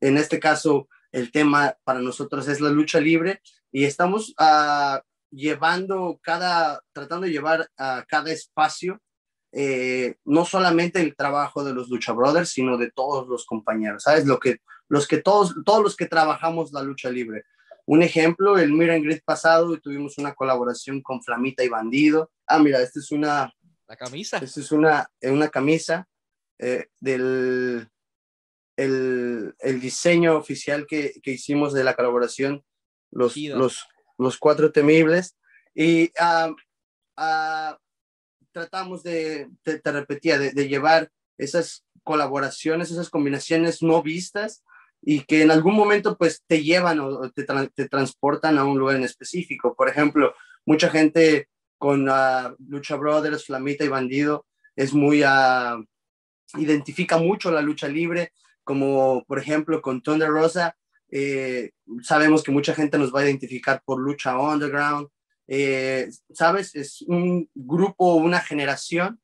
En 0.00 0.16
este 0.16 0.40
caso, 0.40 0.88
el 1.12 1.30
tema 1.30 1.76
para 1.84 2.00
nosotros 2.00 2.48
es 2.48 2.60
la 2.60 2.70
lucha 2.70 3.00
libre 3.00 3.40
y 3.70 3.84
estamos 3.84 4.34
uh, 4.40 4.98
llevando 5.30 6.18
cada, 6.22 6.80
tratando 6.92 7.26
de 7.26 7.32
llevar 7.32 7.68
a 7.76 8.04
cada 8.08 8.30
espacio, 8.32 9.00
eh, 9.52 10.16
no 10.24 10.44
solamente 10.44 11.00
el 11.00 11.16
trabajo 11.16 11.64
de 11.64 11.74
los 11.74 11.88
Lucha 11.88 12.12
Brothers, 12.12 12.50
sino 12.50 12.76
de 12.78 12.90
todos 12.90 13.26
los 13.28 13.46
compañeros, 13.46 14.04
¿sabes? 14.04 14.26
Lo 14.26 14.38
que, 14.38 14.58
los 14.88 15.08
que 15.08 15.18
todos, 15.18 15.54
todos 15.64 15.82
los 15.82 15.96
que 15.96 16.06
trabajamos 16.06 16.72
la 16.72 16.82
lucha 16.82 17.10
libre. 17.10 17.44
Un 17.86 18.02
ejemplo, 18.02 18.58
el 18.58 18.72
Miran 18.72 19.02
Grid 19.02 19.20
pasado 19.24 19.76
tuvimos 19.80 20.18
una 20.18 20.34
colaboración 20.34 21.02
con 21.02 21.22
Flamita 21.22 21.64
y 21.64 21.68
Bandido. 21.68 22.30
Ah, 22.46 22.58
mira, 22.58 22.80
esta 22.80 23.00
es 23.00 23.10
una... 23.10 23.52
La 23.88 23.96
camisa. 23.96 24.38
Esta 24.38 24.60
es 24.60 24.70
una, 24.70 25.10
una 25.22 25.48
camisa 25.48 26.06
eh, 26.58 26.86
del 27.00 27.88
el, 28.76 29.54
el, 29.58 29.80
diseño 29.80 30.36
oficial 30.36 30.86
que, 30.86 31.14
que, 31.22 31.32
hicimos 31.32 31.72
de 31.72 31.84
la 31.84 31.94
colaboración, 31.94 32.64
los, 33.10 33.36
los, 33.36 33.86
los 34.20 34.38
cuatro 34.38 34.72
temibles, 34.72 35.36
y 35.74 36.12
uh, 36.20 36.50
uh, 37.16 37.76
tratamos 38.52 39.02
de, 39.02 39.48
te, 39.62 39.80
repetía, 39.84 40.38
de, 40.38 40.68
llevar 40.68 41.10
esas 41.38 41.84
colaboraciones, 42.02 42.90
esas 42.90 43.10
combinaciones 43.10 43.82
no 43.82 44.02
vistas 44.02 44.62
y 45.02 45.22
que 45.22 45.42
en 45.42 45.50
algún 45.50 45.74
momento 45.74 46.18
pues 46.18 46.42
te 46.46 46.62
llevan 46.62 47.00
o 47.00 47.30
te, 47.30 47.46
te 47.74 47.88
transportan 47.88 48.58
a 48.58 48.64
un 48.64 48.78
lugar 48.78 48.96
en 48.96 49.04
específico. 49.04 49.74
Por 49.74 49.88
ejemplo, 49.88 50.34
mucha 50.66 50.90
gente 50.90 51.48
con 51.78 52.08
uh, 52.08 52.54
Lucha 52.68 52.96
Brothers, 52.96 53.46
Flamita 53.46 53.84
y 53.84 53.88
Bandido 53.88 54.46
es 54.76 54.92
muy, 54.92 55.22
identifica 56.56 57.18
mucho 57.18 57.50
la 57.50 57.62
lucha 57.62 57.88
libre, 57.88 58.32
como 58.64 59.24
por 59.24 59.38
ejemplo 59.38 59.80
con 59.82 60.02
Thunder 60.02 60.28
Rosa, 60.28 60.76
eh, 61.10 61.70
sabemos 62.02 62.42
que 62.42 62.52
mucha 62.52 62.74
gente 62.74 62.98
nos 62.98 63.14
va 63.14 63.20
a 63.20 63.24
identificar 63.24 63.82
por 63.84 64.00
lucha 64.00 64.38
underground. 64.38 65.08
Eh, 65.48 66.08
Sabes, 66.32 66.74
es 66.74 67.02
un 67.02 67.48
grupo, 67.54 68.14
una 68.14 68.40
generación, 68.40 69.20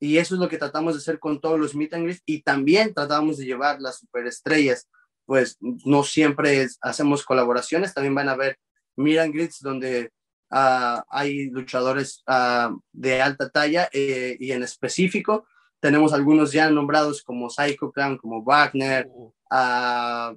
y 0.00 0.18
eso 0.18 0.34
es 0.34 0.40
lo 0.40 0.48
que 0.48 0.58
tratamos 0.58 0.94
de 0.94 0.98
hacer 0.98 1.18
con 1.18 1.40
todos 1.40 1.58
los 1.58 1.74
meet 1.74 1.94
and 1.94 2.04
greets, 2.04 2.22
y 2.24 2.42
también 2.42 2.94
tratamos 2.94 3.36
de 3.38 3.46
llevar 3.46 3.80
las 3.80 3.98
superestrellas. 3.98 4.88
Pues 5.26 5.58
no 5.60 6.04
siempre 6.04 6.66
hacemos 6.80 7.24
colaboraciones, 7.24 7.92
también 7.92 8.14
van 8.14 8.28
a 8.28 8.32
haber 8.32 8.58
meet 8.96 9.18
and 9.18 9.34
greets 9.34 9.60
donde 9.60 10.10
uh, 10.50 11.00
hay 11.10 11.50
luchadores 11.50 12.24
uh, 12.26 12.78
de 12.92 13.20
alta 13.20 13.50
talla 13.50 13.88
eh, 13.92 14.36
y 14.40 14.52
en 14.52 14.62
específico 14.62 15.46
tenemos 15.80 16.12
algunos 16.12 16.52
ya 16.52 16.70
nombrados 16.70 17.22
como 17.22 17.50
Psycho 17.50 17.92
Clown, 17.92 18.18
como 18.18 18.42
Wagner, 18.42 19.06
uh, 19.06 20.36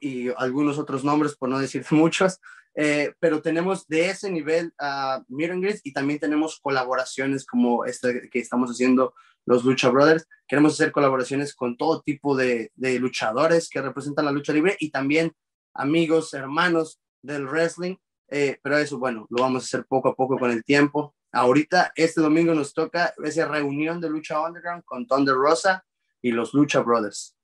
y 0.00 0.28
algunos 0.36 0.78
otros 0.78 1.04
nombres, 1.04 1.36
por 1.36 1.48
no 1.48 1.58
decir 1.58 1.84
muchos, 1.90 2.40
Eh, 2.80 3.12
pero 3.18 3.42
tenemos 3.42 3.88
de 3.88 4.08
ese 4.10 4.30
nivel 4.30 4.72
a 4.78 5.24
uh, 5.28 5.66
y 5.82 5.92
también 5.92 6.20
tenemos 6.20 6.60
colaboraciones 6.62 7.44
como 7.44 7.84
esta 7.84 8.08
que 8.30 8.38
estamos 8.38 8.70
haciendo 8.70 9.14
los 9.46 9.64
Lucha 9.64 9.88
Brothers. 9.88 10.28
Queremos 10.46 10.74
hacer 10.74 10.92
colaboraciones 10.92 11.56
con 11.56 11.76
todo 11.76 12.02
tipo 12.02 12.36
de, 12.36 12.70
luchadores 13.00 13.68
que 13.68 13.82
representan 13.82 14.26
la 14.26 14.30
lucha 14.30 14.52
libre 14.52 14.76
y 14.78 14.90
también 14.90 15.32
amigos, 15.74 16.34
hermanos 16.34 17.00
del 17.20 17.48
wrestling. 17.48 17.96
Eh, 18.30 18.58
pero 18.62 18.78
eso, 18.78 18.98
bueno, 18.98 19.26
lo 19.28 19.42
vamos 19.42 19.64
a 19.64 19.66
hacer 19.66 19.84
poco 19.88 20.10
a 20.10 20.14
poco 20.14 20.38
con 20.38 20.52
el 20.52 20.62
tiempo. 20.62 21.16
Ahorita, 21.32 21.90
este 21.96 22.20
domingo 22.20 22.54
nos 22.54 22.74
toca 22.74 23.12
esa 23.24 23.48
reunión 23.48 24.00
de 24.00 24.10
Lucha 24.10 24.40
Underground 24.40 24.84
con 24.84 25.06
Thunder 25.06 25.34
Rosa 25.34 25.84
y 26.22 26.30
los 26.30 26.54
Lucha 26.54 26.80
Brothers 26.80 27.37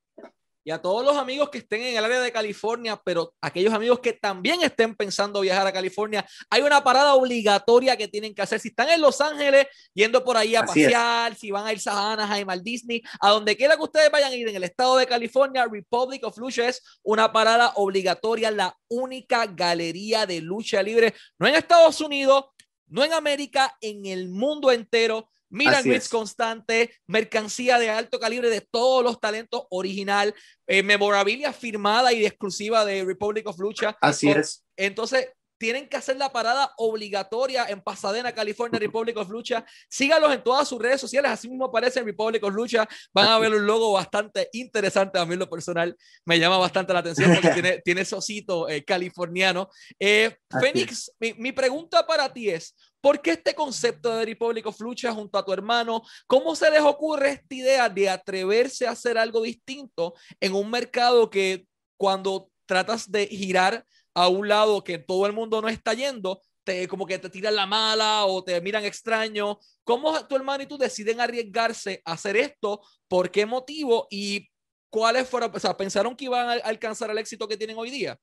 y 0.65 0.71
a 0.71 0.81
todos 0.81 1.05
los 1.05 1.17
amigos 1.17 1.51
que 1.51 1.59
estén 1.59 1.83
en 1.83 1.97
el 1.97 2.05
área 2.05 2.21
de 2.21 2.33
California, 2.33 3.01
pero 3.05 3.35
aquellos 3.43 3.73
amigos 3.75 4.01
que 4.01 4.15
también 4.15 4.63
estén 4.63 4.97
pensando 4.97 5.43
viajar 5.43 5.67
a 5.67 5.73
California, 5.73 6.27
hay 6.49 6.63
una 6.63 6.83
parada 6.83 7.15
obligatoria 7.15 7.97
que 7.99 8.09
tienen 8.09 8.35
que 8.35 8.41
hacer. 8.41 8.59
Si 8.59 8.69
están 8.69 8.89
en 8.89 9.03
Los 9.03 9.21
Ángeles, 9.21 9.67
yendo 9.93 10.25
por 10.25 10.39
ahí 10.39 10.57
a 10.57 10.65
pasear, 10.65 11.35
si 11.35 11.51
van 11.51 11.67
a 11.67 11.73
ir 11.73 11.81
a 11.87 12.13
Anaheim, 12.13 12.49
al 12.49 12.63
Disney, 12.63 13.03
a 13.21 13.31
donde 13.31 13.57
quiera 13.57 13.77
que 13.77 13.83
ustedes 13.83 14.11
vayan 14.11 14.33
a 14.33 14.35
ir 14.35 14.49
en 14.49 14.57
el 14.57 14.65
estado 14.65 14.97
de 14.97 15.07
California, 15.07 15.67
Republic 15.71 16.25
of 16.25 16.39
Lucha 16.39 16.67
es 16.67 16.83
una 17.03 17.31
parada 17.31 17.73
obligatoria, 17.77 18.51
la 18.51 18.75
única 18.89 19.47
galería 19.47 20.25
de 20.25 20.41
lucha 20.41 20.83
libre, 20.83 21.15
no 21.39 21.47
en 21.47 21.57
Estados 21.57 22.01
Unidos, 22.01 22.47
no 22.87 23.05
en 23.05 23.13
América, 23.13 23.77
en 23.83 24.07
el 24.07 24.31
mundo 24.31 24.73
entero 24.73 25.29
Mira 25.55 25.81
Rich 25.81 26.09
constante, 26.09 26.97
mercancía 27.07 27.79
de 27.79 27.89
alto 27.89 28.19
calibre 28.19 28.51
de 28.51 28.61
todos 28.61 29.05
los 29.05 29.21
talentos 29.21 29.65
original, 29.71 30.35
eh, 30.67 30.83
memorabilia 30.83 31.53
firmada 31.53 32.13
y 32.13 32.27
exclusiva 32.27 32.85
de 32.85 33.05
Republic 33.05 33.47
of 33.47 33.59
Lucha. 33.61 33.97
Así 34.01 34.31
es. 34.31 34.65
Entonces, 34.77 35.29
tienen 35.59 35.89
que 35.89 35.97
hacer 35.97 36.17
la 36.17 36.33
parada 36.33 36.73
obligatoria 36.77 37.67
en 37.69 37.81
Pasadena, 37.81 38.33
California, 38.33 38.79
Republic 38.79 39.17
of 39.17 39.31
Lucha. 39.31 39.65
Sígalos 39.89 40.35
en 40.35 40.43
todas 40.43 40.69
sus 40.69 40.81
redes 40.81 41.01
sociales, 41.01 41.31
así 41.31 41.49
mismo 41.49 41.67
aparece 41.67 42.01
en 42.01 42.07
Republic 42.07 42.43
of 42.43 42.53
Lucha. 42.53 42.89
Van 43.13 43.29
a 43.29 43.39
ver 43.39 43.53
un 43.53 43.65
logo 43.65 43.93
bastante 43.93 44.49
interesante. 44.53 45.19
A 45.19 45.25
mí, 45.25 45.37
lo 45.37 45.49
personal, 45.49 45.97
me 46.25 46.39
llama 46.39 46.59
bastante 46.59 46.93
la 46.93 46.99
atención 46.99 47.33
porque 47.33 47.51
tiene, 47.55 47.81
tiene 47.85 48.01
ese 48.01 48.17
osito 48.17 48.69
eh, 48.69 48.85
californiano. 48.85 49.71
Eh, 49.99 50.37
Fénix, 50.61 51.13
mi, 51.21 51.35
mi 51.35 51.53
pregunta 51.53 52.07
para 52.07 52.33
ti 52.33 52.51
es: 52.51 52.75
¿Por 53.05 53.21
qué 53.21 53.33
este 53.33 53.55
concepto 53.55 54.17
de 54.17 54.25
Republic 54.25 54.65
of 54.65 54.79
junto 55.13 55.37
a 55.37 55.45
tu 55.45 55.53
hermano? 55.53 56.01
¿Cómo 56.27 56.57
se 56.57 56.71
les 56.71 56.81
ocurre 56.81 57.33
esta 57.33 57.55
idea 57.55 57.89
de 57.91 58.09
atreverse 58.09 58.87
a 58.87 58.93
hacer 58.93 59.19
algo 59.19 59.43
distinto 59.43 60.15
en 60.41 60.55
un 60.55 60.71
mercado 60.71 61.29
que 61.29 61.67
cuando 61.99 62.49
tratas 62.65 63.13
de 63.13 63.27
girar 63.27 63.85
a 64.15 64.29
un 64.29 64.49
lado 64.49 64.83
que 64.83 64.97
todo 64.97 65.27
el 65.27 65.35
mundo 65.35 65.61
no 65.61 65.69
está 65.69 65.93
yendo, 65.93 66.41
te, 66.65 66.89
como 66.89 67.05
que 67.05 67.19
te 67.19 67.29
tiran 67.29 67.55
la 67.55 67.67
mala 67.67 68.25
o 68.25 68.43
te 68.43 68.59
miran 68.63 68.87
extraño. 68.87 69.59
¿Cómo 69.85 70.27
tu 70.27 70.35
hermano 70.35 70.63
y 70.63 70.67
tú 70.67 70.79
deciden 70.79 71.21
arriesgarse 71.21 72.01
a 72.07 72.13
hacer 72.13 72.39
esto? 72.39 72.81
¿Por 73.07 73.31
qué 73.31 73.45
motivo? 73.45 74.07
¿Y 74.09 74.49
cuáles 74.89 75.29
fueron? 75.29 75.55
O 75.55 75.61
sea, 75.61 75.77
¿pensaron 75.77 76.17
que 76.17 76.25
iban 76.25 76.49
a 76.49 76.53
alcanzar 76.53 77.11
el 77.11 77.19
éxito 77.19 77.47
que 77.47 77.59
tienen 77.59 77.77
hoy 77.77 77.91
día? 77.91 78.19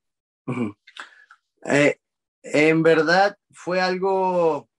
Eh, 1.65 1.99
en 2.41 2.81
verdad 2.81 3.37
fue 3.51 3.79
algo 3.79 4.70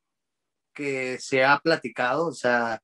que 0.72 1.18
se 1.20 1.44
ha 1.44 1.58
platicado, 1.58 2.26
o 2.26 2.32
sea, 2.32 2.80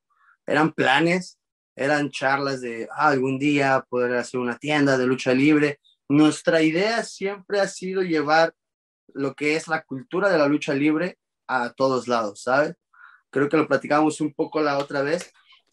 eran 0.47 0.73
planes, 0.73 1.39
eran 1.77 2.11
charlas 2.11 2.61
de 2.61 2.89
ah, 2.91 3.09
algún 3.09 3.39
día 3.39 3.85
poder 3.89 4.15
hacer 4.17 4.41
una 4.41 4.59
tienda 4.59 4.99
de 4.99 5.07
lucha 5.07 5.33
libre. 5.33 5.81
Nuestra 6.09 6.63
idea 6.63 7.05
siempre 7.05 7.61
ha 7.61 7.69
sido 7.69 8.03
llevar 8.03 8.55
lo 9.15 9.35
que 9.35 9.57
es 9.57 9.69
la 9.69 9.83
cultura 9.83 10.29
de 10.29 10.39
la 10.39 10.49
lucha 10.49 10.75
libre 10.75 11.19
a 11.47 11.71
todos 11.71 12.09
lados, 12.09 12.43
¿sabes? 12.43 12.75
Creo 13.31 13.49
que 13.49 13.57
lo 13.57 13.69
platicamos 13.69 14.21
un 14.21 14.33
poco 14.33 14.61
la 14.61 14.79
otra 14.79 15.03
vez. 15.03 15.33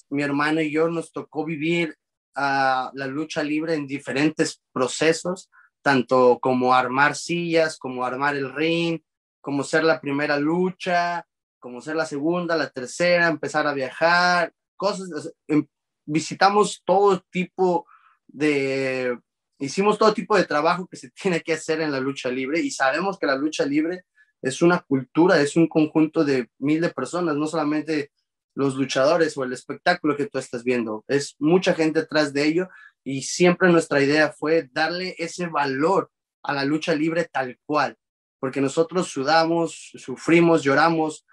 Mi 0.09 0.23
hermano 0.23 0.61
y 0.61 0.71
yo 0.71 0.89
nos 0.89 1.11
tocó 1.11 1.45
vivir 1.45 1.97
a 2.35 2.91
la 2.93 3.07
lucha 3.07 3.43
libre 3.43 3.73
en 3.73 3.87
diferentes 3.87 4.61
procesos, 4.73 5.49
tanto 5.81 6.39
como 6.41 6.73
armar 6.73 7.15
sillas, 7.15 7.77
como 7.77 8.03
armar 8.03 8.35
el 8.35 8.53
ring, 8.53 8.99
como 9.41 9.63
ser 9.63 9.83
la 9.83 10.01
primera 10.01 10.37
lucha, 10.37 11.25
como 11.65 11.81
ser 11.81 11.95
la 11.95 12.05
segunda, 12.05 12.55
la 12.55 12.69
tercera, 12.69 13.27
empezar 13.27 13.65
a 13.65 13.73
viajar, 13.73 14.53
cosas, 14.75 15.33
em, 15.47 15.65
visitamos 16.05 16.83
todo 16.85 17.25
tipo 17.31 17.87
de, 18.27 19.17
hicimos 19.57 19.97
todo 19.97 20.13
tipo 20.13 20.37
de 20.37 20.43
trabajo 20.43 20.85
que 20.85 20.95
se 20.95 21.09
tiene 21.19 21.41
que 21.41 21.53
hacer 21.53 21.81
en 21.81 21.91
la 21.91 21.99
lucha 21.99 22.29
libre 22.29 22.59
y 22.59 22.69
sabemos 22.69 23.17
que 23.17 23.25
la 23.25 23.35
lucha 23.35 23.65
libre 23.65 24.05
es 24.43 24.61
una 24.61 24.81
cultura, 24.81 25.41
es 25.41 25.55
un 25.55 25.67
conjunto 25.67 26.23
de 26.23 26.51
mil 26.59 26.81
de 26.81 26.91
personas, 26.91 27.35
no 27.35 27.47
solamente 27.47 28.11
los 28.53 28.75
luchadores 28.75 29.35
o 29.35 29.43
el 29.43 29.51
espectáculo 29.51 30.15
que 30.15 30.27
tú 30.27 30.37
estás 30.37 30.63
viendo, 30.63 31.03
es 31.07 31.35
mucha 31.39 31.73
gente 31.73 32.01
detrás 32.01 32.31
de 32.31 32.45
ello 32.45 32.69
y 33.03 33.23
siempre 33.23 33.71
nuestra 33.71 34.03
idea 34.03 34.31
fue 34.31 34.69
darle 34.71 35.15
ese 35.17 35.47
valor 35.47 36.11
a 36.43 36.53
la 36.53 36.63
lucha 36.63 36.93
libre 36.93 37.27
tal 37.33 37.57
cual, 37.65 37.97
porque 38.39 38.61
nosotros 38.61 39.07
sudamos, 39.07 39.93
sufrimos, 39.95 40.61
lloramos, 40.61 41.25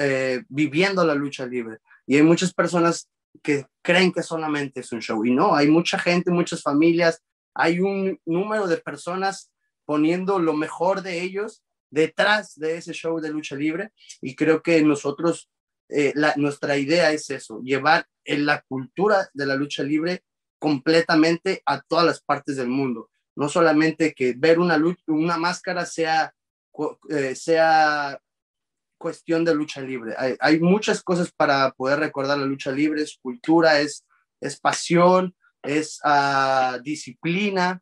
eh, 0.00 0.44
viviendo 0.48 1.04
la 1.04 1.14
lucha 1.14 1.44
libre. 1.44 1.78
Y 2.06 2.16
hay 2.16 2.22
muchas 2.22 2.54
personas 2.54 3.08
que 3.42 3.66
creen 3.82 4.12
que 4.12 4.22
solamente 4.22 4.80
es 4.80 4.92
un 4.92 5.00
show. 5.00 5.24
Y 5.24 5.32
no, 5.34 5.56
hay 5.56 5.66
mucha 5.66 5.98
gente, 5.98 6.30
muchas 6.30 6.62
familias, 6.62 7.20
hay 7.52 7.80
un 7.80 8.20
número 8.24 8.68
de 8.68 8.76
personas 8.76 9.50
poniendo 9.84 10.38
lo 10.38 10.52
mejor 10.52 11.02
de 11.02 11.22
ellos 11.22 11.64
detrás 11.90 12.54
de 12.54 12.76
ese 12.76 12.92
show 12.92 13.20
de 13.20 13.30
lucha 13.30 13.56
libre. 13.56 13.92
Y 14.20 14.36
creo 14.36 14.62
que 14.62 14.80
nosotros, 14.82 15.50
eh, 15.88 16.12
la, 16.14 16.32
nuestra 16.36 16.76
idea 16.76 17.10
es 17.10 17.28
eso, 17.30 17.60
llevar 17.62 18.06
en 18.24 18.46
la 18.46 18.62
cultura 18.68 19.28
de 19.34 19.46
la 19.46 19.56
lucha 19.56 19.82
libre 19.82 20.22
completamente 20.60 21.60
a 21.66 21.80
todas 21.80 22.06
las 22.06 22.20
partes 22.20 22.56
del 22.56 22.68
mundo. 22.68 23.10
No 23.34 23.48
solamente 23.48 24.14
que 24.14 24.34
ver 24.36 24.60
una, 24.60 24.80
una 25.08 25.38
máscara 25.38 25.86
sea, 25.86 26.34
eh, 27.08 27.34
sea 27.34 28.20
cuestión 28.98 29.44
de 29.44 29.54
lucha 29.54 29.80
libre. 29.80 30.14
Hay, 30.40 30.60
muchas 30.60 31.02
cosas 31.02 31.32
para 31.32 31.70
poder 31.70 32.00
recordar 32.00 32.38
la 32.38 32.46
lucha 32.46 32.70
libre, 32.70 33.02
es 33.02 33.18
cultura, 33.22 33.80
es, 33.80 34.04
es 34.40 34.60
pasión, 34.60 35.34
es 35.62 36.00
uh, 36.04 36.80
disciplina, 36.82 37.80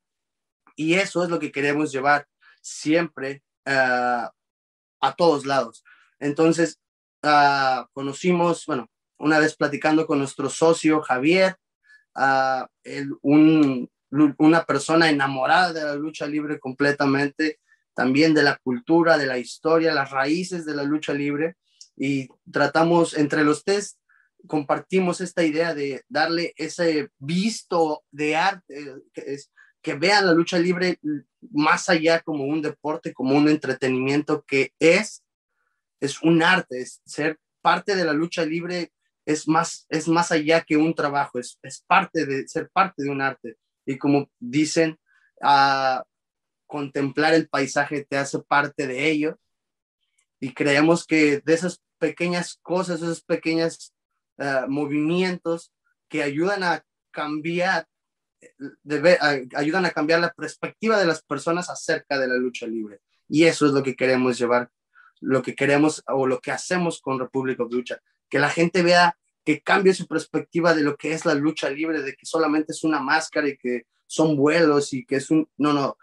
y 0.76 0.94
eso 0.94 1.24
es 1.24 1.30
lo 1.30 1.38
que 1.38 1.50
queremos 1.50 1.90
llevar 1.90 2.26
siempre 2.60 3.42
uh, 3.66 4.28
a 5.00 5.14
todos 5.16 5.46
lados. 5.46 5.82
Entonces, 6.18 6.78
uh, 7.22 7.86
conocimos, 7.92 8.66
bueno, 8.66 8.88
una 9.18 9.38
vez 9.38 9.56
platicando 9.56 10.06
con 10.06 10.18
nuestro 10.18 10.50
socio 10.50 11.00
Javier, 11.00 11.56
un, 13.22 13.90
una 14.38 14.64
persona 14.64 15.10
enamorada 15.10 15.72
de 15.72 15.84
la 15.84 15.94
lucha 15.94 16.26
libre 16.26 16.58
completamente, 16.58 17.60
también 17.96 18.34
de 18.34 18.42
la 18.42 18.58
cultura, 18.58 19.16
de 19.16 19.26
la 19.26 19.38
historia, 19.38 19.94
las 19.94 20.10
raíces 20.10 20.66
de 20.66 20.74
la 20.74 20.82
lucha 20.82 21.14
libre 21.14 21.56
y 21.96 22.28
tratamos 22.52 23.16
entre 23.16 23.42
los 23.42 23.64
tres, 23.64 23.98
compartimos 24.46 25.22
esta 25.22 25.42
idea 25.42 25.74
de 25.74 26.04
darle 26.08 26.52
ese 26.56 27.08
visto 27.18 28.04
de 28.10 28.36
arte, 28.36 28.94
que, 29.14 29.22
es, 29.26 29.50
vean 29.98 30.26
la 30.26 30.32
lucha 30.32 30.58
libre 30.58 30.98
más 31.52 31.88
allá 31.88 32.20
como 32.20 32.44
un 32.44 32.60
deporte, 32.60 33.14
como 33.14 33.34
un 33.34 33.48
entretenimiento 33.48 34.44
que 34.46 34.72
es, 34.78 35.24
es 35.98 36.22
un 36.22 36.42
arte, 36.42 36.82
es 36.82 37.00
ser 37.06 37.38
parte 37.62 37.96
de 37.96 38.04
la 38.04 38.12
lucha 38.12 38.44
libre 38.44 38.92
es 39.24 39.48
más, 39.48 39.86
es 39.88 40.06
más 40.06 40.30
allá 40.32 40.60
que 40.60 40.76
un 40.76 40.94
trabajo, 40.94 41.38
es, 41.38 41.58
es 41.62 41.82
parte 41.86 42.26
de 42.26 42.46
ser 42.46 42.68
parte 42.70 43.02
de 43.02 43.10
un 43.10 43.20
arte. 43.20 43.56
Y 43.84 43.98
como 43.98 44.30
dicen, 44.38 44.98
uh, 45.40 46.02
contemplar 46.66 47.34
el 47.34 47.48
paisaje 47.48 48.04
te 48.04 48.16
hace 48.16 48.38
parte 48.40 48.86
de 48.86 49.10
ello. 49.10 49.38
Y 50.40 50.52
creemos 50.52 51.06
que 51.06 51.40
de 51.40 51.54
esas 51.54 51.80
pequeñas 51.98 52.58
cosas, 52.62 53.00
esos 53.00 53.22
pequeños 53.22 53.94
eh, 54.38 54.62
movimientos 54.68 55.72
que 56.08 56.22
ayudan 56.22 56.62
a 56.62 56.84
cambiar, 57.10 57.88
ayudan 59.54 59.86
a 59.86 59.90
cambiar 59.90 60.20
la 60.20 60.32
perspectiva 60.32 60.98
de 60.98 61.06
las 61.06 61.22
personas 61.22 61.70
acerca 61.70 62.18
de 62.18 62.28
la 62.28 62.36
lucha 62.36 62.66
libre. 62.66 63.00
Y 63.28 63.44
eso 63.44 63.66
es 63.66 63.72
lo 63.72 63.82
que 63.82 63.96
queremos 63.96 64.38
llevar, 64.38 64.70
lo 65.20 65.42
que 65.42 65.54
queremos 65.54 66.02
o 66.06 66.26
lo 66.26 66.40
que 66.40 66.52
hacemos 66.52 67.00
con 67.00 67.18
República 67.18 67.64
de 67.64 67.74
Lucha, 67.74 68.00
que 68.28 68.38
la 68.38 68.50
gente 68.50 68.82
vea 68.82 69.16
que 69.44 69.62
cambie 69.62 69.94
su 69.94 70.06
perspectiva 70.06 70.74
de 70.74 70.82
lo 70.82 70.96
que 70.96 71.12
es 71.12 71.24
la 71.24 71.34
lucha 71.34 71.70
libre, 71.70 72.02
de 72.02 72.14
que 72.14 72.26
solamente 72.26 72.72
es 72.72 72.82
una 72.82 73.00
máscara 73.00 73.48
y 73.48 73.56
que 73.56 73.86
son 74.06 74.36
vuelos 74.36 74.92
y 74.92 75.04
que 75.06 75.16
es 75.16 75.30
un, 75.30 75.48
no, 75.56 75.72
no, 75.72 75.96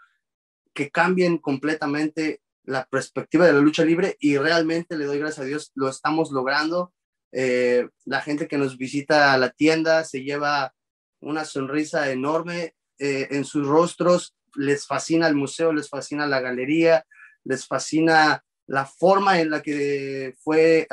que 0.74 0.90
cambien 0.90 1.38
completamente 1.38 2.40
la 2.64 2.86
perspectiva 2.86 3.46
de 3.46 3.52
la 3.52 3.60
lucha 3.60 3.84
libre 3.84 4.16
y 4.20 4.36
realmente 4.38 4.96
le 4.96 5.04
doy 5.04 5.18
gracias 5.18 5.44
a 5.44 5.48
Dios, 5.48 5.72
lo 5.74 5.88
estamos 5.88 6.30
logrando. 6.30 6.92
Eh, 7.32 7.88
la 8.04 8.20
gente 8.20 8.48
que 8.48 8.58
nos 8.58 8.78
visita 8.78 9.32
a 9.32 9.38
la 9.38 9.50
tienda 9.50 10.04
se 10.04 10.22
lleva 10.22 10.74
una 11.20 11.44
sonrisa 11.44 12.10
enorme 12.10 12.74
eh, 12.98 13.28
en 13.30 13.44
sus 13.44 13.66
rostros, 13.66 14.34
les 14.54 14.86
fascina 14.86 15.26
el 15.26 15.34
museo, 15.34 15.72
les 15.72 15.88
fascina 15.88 16.26
la 16.26 16.40
galería, 16.40 17.04
les 17.44 17.66
fascina 17.66 18.44
la 18.66 18.86
forma 18.86 19.40
en 19.40 19.50
la 19.50 19.62
que 19.62 20.34
fue 20.38 20.86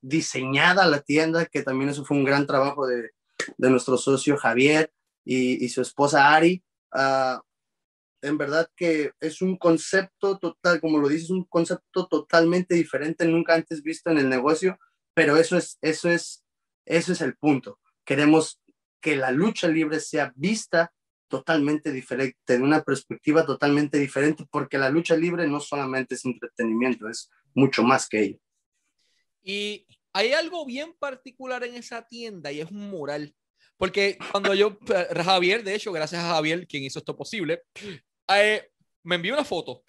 diseñada 0.00 0.86
la 0.86 1.00
tienda, 1.00 1.46
que 1.46 1.62
también 1.62 1.90
eso 1.90 2.04
fue 2.04 2.16
un 2.16 2.24
gran 2.24 2.46
trabajo 2.46 2.86
de, 2.86 3.10
nuestro 3.56 3.96
socio 3.96 4.36
Javier 4.36 4.92
y, 5.24 5.68
su 5.70 5.80
esposa 5.80 6.34
Ari. 6.34 6.62
Ah, 6.92 7.40
en 8.22 8.38
verdad 8.38 8.70
que 8.76 9.12
es 9.20 9.42
un 9.42 9.56
concepto 9.56 10.38
total, 10.38 10.80
como 10.80 10.98
lo 10.98 11.08
dices, 11.08 11.30
un 11.30 11.44
concepto 11.44 12.06
totalmente 12.06 12.74
diferente, 12.74 13.26
nunca 13.26 13.54
antes 13.54 13.82
visto 13.82 14.10
en 14.10 14.18
el 14.18 14.28
negocio, 14.28 14.78
pero 15.14 15.36
eso 15.36 15.56
es, 15.56 15.78
eso 15.80 16.10
es, 16.10 16.44
eso 16.84 17.12
es 17.12 17.20
el 17.20 17.36
punto. 17.36 17.78
Queremos 18.04 18.60
que 19.00 19.16
la 19.16 19.30
lucha 19.30 19.68
libre 19.68 20.00
sea 20.00 20.32
vista 20.36 20.92
totalmente 21.28 21.92
diferente, 21.92 22.36
de 22.46 22.58
una 22.58 22.82
perspectiva 22.82 23.46
totalmente 23.46 23.98
diferente, 23.98 24.44
porque 24.50 24.78
la 24.78 24.90
lucha 24.90 25.16
libre 25.16 25.46
no 25.46 25.60
solamente 25.60 26.16
es 26.16 26.24
entretenimiento, 26.24 27.08
es 27.08 27.30
mucho 27.54 27.82
más 27.82 28.08
que 28.08 28.22
ello. 28.22 28.38
Y 29.42 29.86
hay 30.12 30.32
algo 30.32 30.66
bien 30.66 30.92
particular 30.98 31.64
en 31.64 31.76
esa 31.76 32.06
tienda 32.06 32.52
y 32.52 32.60
es 32.60 32.70
un 32.70 32.90
mural. 32.90 33.34
Porque 33.76 34.18
cuando 34.30 34.52
yo, 34.54 34.76
eh, 34.94 35.22
Javier, 35.22 35.64
de 35.64 35.74
hecho, 35.74 35.92
gracias 35.92 36.22
a 36.22 36.34
Javier, 36.34 36.66
quien 36.66 36.82
hizo 36.82 36.98
esto 36.98 37.16
posible, 37.16 37.62
eh, 38.32 38.70
me 39.02 39.16
envió 39.16 39.34
una 39.34 39.44
foto 39.44 39.82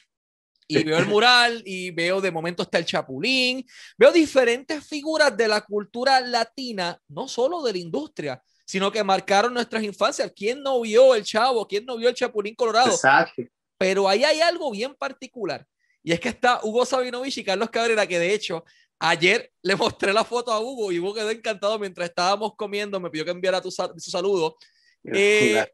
y 0.68 0.84
veo 0.84 0.98
el 0.98 1.08
mural 1.08 1.62
y 1.66 1.92
veo 1.92 2.22
de 2.22 2.32
momento 2.32 2.64
está 2.64 2.78
el 2.78 2.86
chapulín, 2.86 3.66
veo 3.98 4.12
diferentes 4.12 4.88
figuras 4.88 5.36
de 5.36 5.48
la 5.48 5.62
cultura 5.62 6.22
latina, 6.22 7.00
no 7.10 7.28
solo 7.28 7.62
de 7.62 7.74
la 7.74 7.78
industria, 7.80 8.42
sino 8.66 8.92
que 8.92 9.04
marcaron 9.04 9.54
nuestras 9.54 9.84
infancias. 9.84 10.32
¿Quién 10.34 10.64
no 10.64 10.80
vio 10.82 11.14
el 11.16 11.24
chavo? 11.24 11.68
¿Quién 11.68 11.86
no 11.86 11.98
vio 11.98 12.10
el 12.10 12.16
chapulín 12.16 12.56
colorado? 12.56 12.92
Exacto. 12.92 13.44
Pero 13.78 14.08
ahí 14.08 14.24
hay 14.24 14.40
algo 14.40 14.72
bien 14.72 14.96
particular. 14.96 15.66
Y 16.04 16.14
es 16.14 16.20
que 16.20 16.30
está 16.30 16.62
Hugo 16.64 16.86
Sabinovich 16.86 17.38
y 17.38 17.44
Carlos 17.44 17.70
Cabrera, 17.70 18.08
que 18.08 18.18
de 18.18 18.34
hecho 18.34 18.64
ayer 18.98 19.52
le 19.62 19.76
mostré 19.76 20.14
la 20.14 20.24
foto 20.24 20.52
a 20.52 20.60
Hugo 20.60 20.92
y 20.92 21.00
Hugo 21.00 21.14
quedó 21.14 21.32
encantado 21.32 21.78
mientras 21.80 22.10
estábamos 22.10 22.56
comiendo, 22.56 23.00
me 23.00 23.10
pidió 23.10 23.26
que 23.26 23.32
enviara 23.32 23.62
tu, 23.62 23.72
su 23.72 24.12
saludo. 24.12 24.56
Eh, 25.04 25.66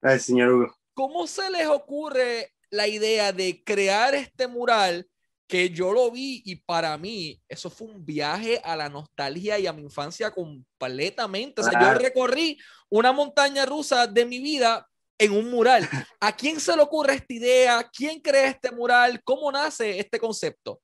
Gracias, 0.00 0.24
señor 0.24 0.50
Hugo. 0.50 0.79
¿Cómo 0.94 1.26
se 1.26 1.50
les 1.50 1.66
ocurre 1.66 2.52
la 2.70 2.86
idea 2.86 3.32
de 3.32 3.62
crear 3.64 4.14
este 4.14 4.46
mural 4.46 5.08
que 5.50 5.70
yo 5.70 5.92
lo 5.92 6.12
vi 6.12 6.42
y 6.44 6.56
para 6.56 6.96
mí 6.96 7.42
eso 7.48 7.70
fue 7.70 7.88
un 7.88 8.06
viaje 8.06 8.60
a 8.62 8.76
la 8.76 8.88
nostalgia 8.88 9.58
y 9.58 9.66
a 9.66 9.72
mi 9.72 9.82
infancia 9.82 10.30
completamente. 10.30 11.60
O 11.60 11.64
sea, 11.64 11.80
yo 11.80 11.98
recorrí 11.98 12.56
una 12.88 13.10
montaña 13.10 13.66
rusa 13.66 14.06
de 14.06 14.24
mi 14.24 14.38
vida 14.38 14.88
en 15.18 15.32
un 15.32 15.50
mural. 15.50 15.88
¿A 16.20 16.36
quién 16.36 16.60
se 16.60 16.76
le 16.76 16.82
ocurre 16.82 17.14
esta 17.14 17.34
idea? 17.34 17.90
¿Quién 17.92 18.20
crea 18.20 18.46
este 18.46 18.70
mural? 18.70 19.20
¿Cómo 19.24 19.50
nace 19.50 19.98
este 19.98 20.20
concepto? 20.20 20.80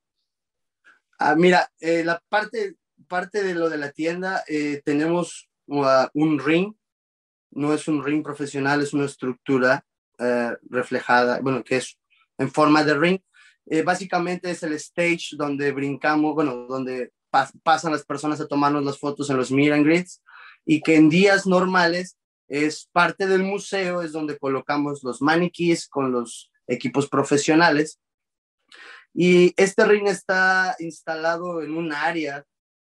Ah, 1.17 1.37
mira, 1.37 1.71
eh, 1.79 2.03
la 2.05 2.21
parte, 2.29 2.75
parte 3.07 3.45
de 3.45 3.55
lo 3.55 3.71
de 3.71 3.79
la 3.79 3.93
tienda, 3.93 4.43
eh, 4.49 4.83
tenemos 4.85 5.49
uh, 5.67 6.09
un 6.13 6.41
ring, 6.41 6.75
no 7.53 7.73
es 7.73 7.87
un 7.87 8.05
ring 8.05 8.25
profesional, 8.25 8.83
es 8.83 8.93
una 8.93 9.07
estructura 9.07 9.87
eh, 10.19 10.57
reflejada, 10.69 11.41
bueno, 11.41 11.63
que 11.65 11.77
es 11.77 11.99
en 12.39 12.51
forma 12.51 12.85
de 12.85 12.95
ring. 12.95 13.21
Eh, 13.67 13.83
básicamente 13.83 14.51
es 14.51 14.63
el 14.63 14.73
stage 14.75 15.31
donde 15.33 15.73
brincamos, 15.73 16.35
bueno, 16.35 16.67
donde 16.69 17.13
pasan 17.63 17.93
las 17.93 18.05
personas 18.05 18.41
a 18.41 18.47
tomarnos 18.47 18.85
las 18.85 18.99
fotos 18.99 19.29
en 19.29 19.37
los 19.37 19.51
meet 19.51 19.73
and 19.73 19.85
greets 19.85 20.23
y 20.65 20.81
que 20.81 20.97
en 20.97 21.09
días 21.09 21.47
normales 21.47 22.17
es 22.49 22.89
parte 22.93 23.27
del 23.27 23.43
museo, 23.43 24.03
es 24.03 24.13
donde 24.13 24.39
colocamos 24.39 25.03
los 25.03 25.21
maniquís 25.21 25.89
con 25.89 26.13
los 26.13 26.51
equipos 26.67 27.09
profesionales. 27.09 28.01
Y 29.13 29.53
este 29.57 29.85
ring 29.85 30.07
está 30.07 30.77
instalado 30.79 31.63
en 31.63 31.77
un 31.77 31.93
área 31.93 32.45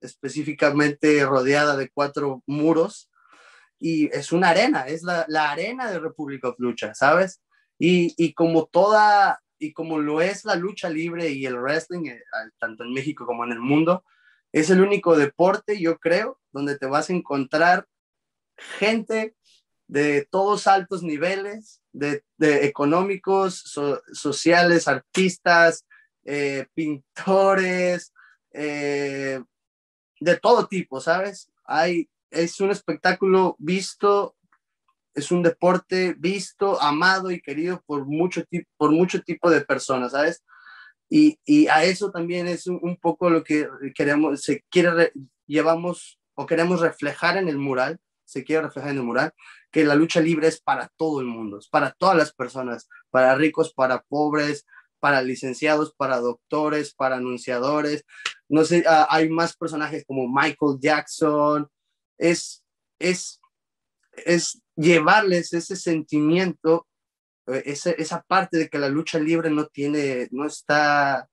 específicamente 0.00 1.24
rodeada 1.26 1.76
de 1.76 1.90
cuatro 1.90 2.42
muros 2.46 3.09
y 3.80 4.14
es 4.14 4.30
una 4.30 4.50
arena, 4.50 4.86
es 4.86 5.02
la, 5.02 5.24
la 5.28 5.50
arena 5.50 5.90
de 5.90 5.98
República 5.98 6.48
of 6.48 6.58
Lucha, 6.58 6.94
¿sabes? 6.94 7.40
Y, 7.78 8.14
y, 8.22 8.34
como 8.34 8.66
toda, 8.66 9.42
y 9.58 9.72
como 9.72 9.98
lo 9.98 10.20
es 10.20 10.44
la 10.44 10.54
lucha 10.54 10.90
libre 10.90 11.30
y 11.30 11.46
el 11.46 11.58
wrestling, 11.58 12.06
eh, 12.06 12.22
tanto 12.58 12.84
en 12.84 12.92
México 12.92 13.24
como 13.24 13.44
en 13.44 13.52
el 13.52 13.60
mundo, 13.60 14.04
es 14.52 14.68
el 14.68 14.82
único 14.82 15.16
deporte, 15.16 15.80
yo 15.80 15.98
creo, 15.98 16.38
donde 16.52 16.78
te 16.78 16.86
vas 16.86 17.08
a 17.08 17.14
encontrar 17.14 17.86
gente 18.78 19.34
de 19.86 20.28
todos 20.30 20.66
altos 20.66 21.02
niveles, 21.02 21.82
de, 21.92 22.22
de 22.36 22.66
económicos, 22.66 23.64
sociales, 24.12 24.86
artistas, 24.88 25.86
eh, 26.24 26.66
pintores, 26.74 28.12
eh, 28.52 29.42
de 30.20 30.36
todo 30.36 30.68
tipo, 30.68 31.00
¿sabes? 31.00 31.50
Hay 31.64 32.08
es 32.30 32.60
un 32.60 32.70
espectáculo 32.70 33.56
visto, 33.58 34.36
es 35.14 35.30
un 35.30 35.42
deporte 35.42 36.14
visto, 36.18 36.80
amado 36.80 37.30
y 37.30 37.40
querido 37.40 37.82
por 37.86 38.06
mucho, 38.06 38.42
por 38.76 38.92
mucho 38.92 39.20
tipo 39.22 39.50
de 39.50 39.60
personas, 39.62 40.12
¿sabes? 40.12 40.42
Y, 41.08 41.38
y 41.44 41.66
a 41.66 41.84
eso 41.84 42.10
también 42.10 42.46
es 42.46 42.66
un, 42.68 42.96
poco 42.96 43.30
lo 43.30 43.42
que 43.42 43.68
queremos, 43.94 44.42
se 44.42 44.62
quiere, 44.70 45.12
llevamos 45.46 46.20
o 46.34 46.46
queremos 46.46 46.80
reflejar 46.80 47.36
en 47.36 47.48
el 47.48 47.58
mural, 47.58 47.98
se 48.24 48.44
quiere 48.44 48.62
reflejar 48.62 48.92
en 48.92 48.98
el 48.98 49.02
mural, 49.02 49.32
que 49.72 49.84
la 49.84 49.96
lucha 49.96 50.20
libre 50.20 50.46
es 50.46 50.60
para 50.60 50.88
todo 50.96 51.20
el 51.20 51.26
mundo, 51.26 51.58
es 51.58 51.68
para 51.68 51.90
todas 51.90 52.16
las 52.16 52.32
personas, 52.32 52.88
para 53.10 53.34
ricos, 53.34 53.74
para 53.74 54.02
pobres, 54.02 54.64
para 55.00 55.22
licenciados, 55.22 55.92
para 55.96 56.20
doctores, 56.20 56.94
para 56.94 57.16
anunciadores. 57.16 58.04
No 58.48 58.64
sé, 58.64 58.84
ah, 58.86 59.08
hay 59.10 59.28
más 59.28 59.56
personajes 59.56 60.04
como 60.06 60.28
Michael 60.28 60.78
Jackson, 60.80 61.68
es, 62.20 62.62
es, 62.98 63.40
es 64.12 64.62
llevarles 64.76 65.52
ese 65.52 65.74
sentimiento, 65.74 66.86
eh, 67.46 67.62
esa, 67.66 67.90
esa 67.92 68.22
parte 68.22 68.58
de 68.58 68.68
que 68.68 68.78
la 68.78 68.88
lucha 68.88 69.18
libre 69.18 69.50
no 69.50 69.66
tiene, 69.66 70.28
no 70.30 70.46
está 70.46 71.28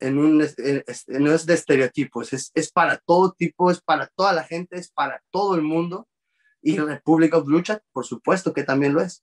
en 0.00 0.18
un, 0.18 0.38
no 0.38 1.32
es 1.32 1.46
de 1.46 1.54
estereotipos, 1.54 2.32
es, 2.32 2.50
es 2.54 2.72
para 2.72 2.98
todo 2.98 3.32
tipo, 3.32 3.70
es 3.70 3.80
para 3.80 4.08
toda 4.16 4.32
la 4.32 4.44
gente, 4.44 4.76
es 4.76 4.90
para 4.90 5.22
todo 5.30 5.54
el 5.54 5.62
mundo. 5.62 6.08
Y 6.60 6.78
República 6.78 7.36
of 7.36 7.46
Lucha, 7.46 7.80
por 7.92 8.06
supuesto 8.06 8.54
que 8.54 8.64
también 8.64 8.94
lo 8.94 9.02
es. 9.02 9.22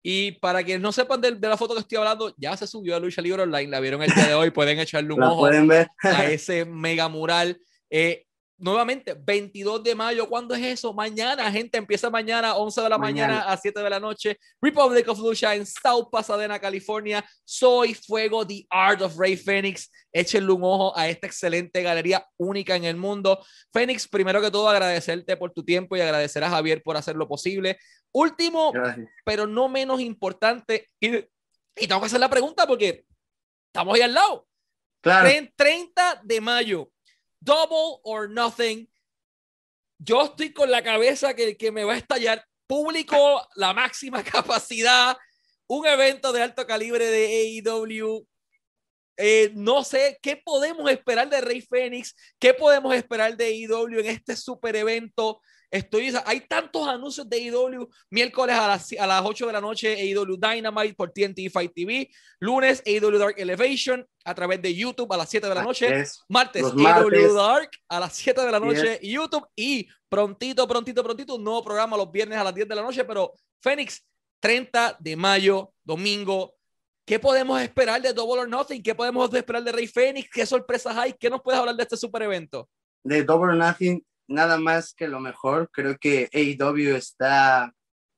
Y 0.00 0.32
para 0.32 0.62
quienes 0.62 0.80
no 0.80 0.92
sepan 0.92 1.20
de, 1.20 1.32
la 1.32 1.56
foto 1.56 1.74
que 1.74 1.80
estoy 1.80 1.98
hablando, 1.98 2.32
ya 2.36 2.56
se 2.56 2.68
subió 2.68 2.94
a 2.94 3.00
Lucha 3.00 3.20
Libre 3.20 3.42
Online, 3.42 3.68
la 3.68 3.80
vieron 3.80 4.00
el 4.02 4.14
día 4.14 4.28
de 4.28 4.34
hoy, 4.34 4.52
pueden 4.52 4.78
echarle 4.78 5.12
un 5.12 5.22
ojo 5.24 5.40
pueden 5.40 5.66
ver. 5.66 5.88
a 6.02 6.26
ese 6.26 6.64
mega 6.64 7.08
mural. 7.08 7.60
Eh, 7.90 8.25
nuevamente, 8.58 9.14
22 9.14 9.82
de 9.82 9.94
mayo, 9.94 10.28
¿cuándo 10.28 10.54
es 10.54 10.62
eso? 10.64 10.92
Mañana, 10.92 11.50
gente, 11.50 11.78
empieza 11.78 12.08
mañana, 12.10 12.56
11 12.56 12.80
de 12.80 12.88
la 12.88 12.98
mañana, 12.98 13.42
a 13.42 13.56
7 13.56 13.80
de 13.80 13.90
la 13.90 14.00
noche. 14.00 14.38
Republic 14.60 15.06
of 15.08 15.18
Lucha 15.18 15.54
en 15.54 15.66
South 15.66 16.08
Pasadena, 16.10 16.58
California. 16.58 17.24
Soy 17.44 17.94
Fuego, 17.94 18.46
The 18.46 18.66
Art 18.70 19.02
of 19.02 19.16
Ray 19.18 19.36
Phoenix. 19.36 19.90
Échenle 20.12 20.52
un 20.52 20.64
ojo 20.64 20.96
a 20.96 21.08
esta 21.08 21.26
excelente 21.26 21.82
galería 21.82 22.26
única 22.38 22.76
en 22.76 22.84
el 22.84 22.96
mundo. 22.96 23.44
Phoenix, 23.72 24.08
primero 24.08 24.40
que 24.40 24.50
todo, 24.50 24.68
agradecerte 24.68 25.36
por 25.36 25.52
tu 25.52 25.64
tiempo 25.64 25.96
y 25.96 26.00
agradecer 26.00 26.42
a 26.42 26.50
Javier 26.50 26.82
por 26.82 26.96
hacer 26.96 27.16
lo 27.16 27.28
posible. 27.28 27.78
Último, 28.12 28.72
pero 29.24 29.46
no 29.46 29.68
menos 29.68 30.00
importante, 30.00 30.86
y, 30.98 31.16
y 31.16 31.86
tengo 31.86 32.00
que 32.00 32.06
hacer 32.06 32.20
la 32.20 32.30
pregunta 32.30 32.66
porque 32.66 33.04
estamos 33.66 33.94
ahí 33.94 34.00
al 34.00 34.14
lado. 34.14 34.46
Claro. 35.02 35.28
30 35.54 36.22
de 36.24 36.40
mayo, 36.40 36.90
double 37.46 38.00
or 38.02 38.28
nothing. 38.28 38.86
Yo 39.98 40.24
estoy 40.24 40.52
con 40.52 40.70
la 40.70 40.82
cabeza 40.82 41.34
que, 41.34 41.56
que 41.56 41.72
me 41.72 41.84
va 41.84 41.94
a 41.94 41.98
estallar. 41.98 42.44
Público, 42.66 43.46
la 43.54 43.72
máxima 43.72 44.22
capacidad, 44.24 45.16
un 45.68 45.86
evento 45.86 46.32
de 46.32 46.42
alto 46.42 46.66
calibre 46.66 47.06
de 47.06 47.62
AEW. 47.64 48.26
Eh, 49.18 49.50
no 49.54 49.82
sé 49.82 50.18
qué 50.20 50.36
podemos 50.36 50.90
esperar 50.90 51.30
de 51.30 51.40
Rey 51.40 51.62
Fénix, 51.62 52.14
qué 52.38 52.52
podemos 52.52 52.94
esperar 52.94 53.34
de 53.36 53.46
AEW 53.46 54.00
en 54.00 54.06
este 54.06 54.36
super 54.36 54.76
evento. 54.76 55.40
Estoy, 55.70 56.14
hay 56.24 56.40
tantos 56.42 56.86
anuncios 56.86 57.28
de 57.28 57.36
AEW. 57.36 57.88
Miércoles 58.10 58.56
a 58.56 58.68
las, 58.68 58.92
a 58.92 59.06
las 59.06 59.22
8 59.24 59.46
de 59.46 59.52
la 59.52 59.60
noche, 59.60 59.94
AEW 59.94 60.36
Dynamite 60.36 60.94
por 60.94 61.10
TNT 61.10 61.50
Fight 61.50 61.72
TV. 61.74 62.08
Lunes, 62.38 62.82
AEW 62.86 63.18
Dark 63.18 63.34
Elevation 63.36 64.06
a 64.24 64.34
través 64.34 64.62
de 64.62 64.74
YouTube 64.74 65.12
a 65.12 65.16
las 65.16 65.28
7 65.28 65.48
de 65.48 65.54
la 65.54 65.62
noche. 65.62 66.04
Martes, 66.28 66.64
AEW 66.64 67.34
Dark 67.34 67.70
a 67.88 68.00
las 68.00 68.14
7 68.14 68.40
de 68.40 68.52
la 68.52 68.60
noche, 68.60 69.00
YouTube. 69.02 69.46
Y 69.56 69.88
prontito, 70.08 70.66
prontito, 70.68 71.02
prontito, 71.02 71.34
un 71.34 71.44
nuevo 71.44 71.64
programa 71.64 71.96
los 71.96 72.10
viernes 72.10 72.38
a 72.38 72.44
las 72.44 72.54
10 72.54 72.68
de 72.68 72.74
la 72.74 72.82
noche. 72.82 73.04
Pero 73.04 73.32
Fénix, 73.60 74.04
30 74.40 74.96
de 75.00 75.16
mayo, 75.16 75.72
domingo. 75.82 76.54
¿Qué 77.04 77.18
podemos 77.18 77.60
esperar 77.60 78.02
de 78.02 78.12
Double 78.12 78.42
or 78.42 78.48
Nothing? 78.48 78.82
¿Qué 78.82 78.94
podemos 78.94 79.32
esperar 79.32 79.62
de 79.62 79.72
Rey 79.72 79.86
Fénix? 79.86 80.28
¿Qué 80.32 80.44
sorpresas 80.44 80.96
hay? 80.96 81.12
¿Qué 81.12 81.30
nos 81.30 81.40
puedes 81.40 81.58
hablar 81.58 81.76
de 81.76 81.82
este 81.82 81.96
super 81.96 82.22
evento? 82.22 82.68
De 83.04 83.22
Double 83.22 83.52
or 83.52 83.56
Nothing 83.56 84.04
nada 84.28 84.58
más 84.58 84.94
que 84.94 85.08
lo 85.08 85.20
mejor. 85.20 85.70
Creo 85.72 85.96
que 85.98 86.28
AEW 86.32 86.96
está 86.96 87.72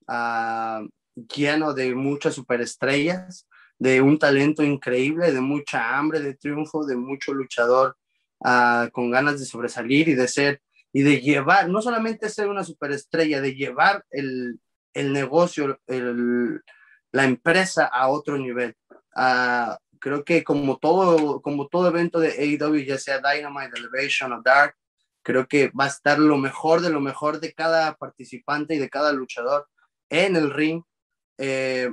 uh, 0.09 0.89
lleno 1.35 1.75
de 1.75 1.95
muchas 1.95 2.35
superestrellas. 2.35 3.47
de 3.81 4.01
un 4.01 4.19
talento 4.19 4.65
increíble, 4.65 5.33
de 5.33 5.41
mucha 5.41 5.97
hambre 5.97 6.21
de 6.21 6.35
triunfo, 6.35 6.85
de 6.85 6.97
mucho 6.97 7.33
luchador 7.33 7.97
uh, 8.41 8.91
con 8.91 9.11
ganas 9.11 9.39
de 9.39 9.47
sobresalir 9.47 10.09
y 10.09 10.15
de 10.15 10.27
ser 10.27 10.61
y 10.93 11.03
de 11.03 11.21
llevar, 11.21 11.69
no 11.69 11.83
solamente 11.83 12.29
ser 12.29 12.49
una 12.49 12.65
superestrella, 12.65 13.41
de 13.41 13.55
llevar 13.55 14.05
el, 14.11 14.59
el 14.95 15.13
negocio, 15.13 15.79
la 15.87 17.25
empresa 17.25 17.87
a 17.87 18.09
otro 18.09 18.39
nivel. 18.39 18.75
Uh, 19.15 19.77
creo 20.01 20.25
que 20.25 20.43
como 20.43 20.79
todo, 20.79 21.41
como 21.43 21.69
todo 21.69 21.89
evento 21.89 22.19
de 22.21 22.31
AEW, 22.31 22.85
ya 22.85 22.99
sea 22.99 23.21
Dynamite, 23.21 23.79
Elevation 23.79 24.33
o 24.33 24.43
Dark, 24.43 24.75
creo 25.29 25.47
que 25.47 25.69
va 25.79 25.85
a 25.85 25.89
estar 25.89 26.19
lo 26.19 26.39
mejor 26.39 26.81
de 26.81 26.89
lo 26.89 27.01
mejor 27.01 27.39
de 27.39 27.53
cada 27.53 27.95
participante 27.97 28.75
y 28.75 28.79
de 28.79 28.89
cada 28.89 29.13
luchador 29.13 29.69
en 30.09 30.37
el 30.37 30.51
ring. 30.51 30.83
Eh, 31.37 31.91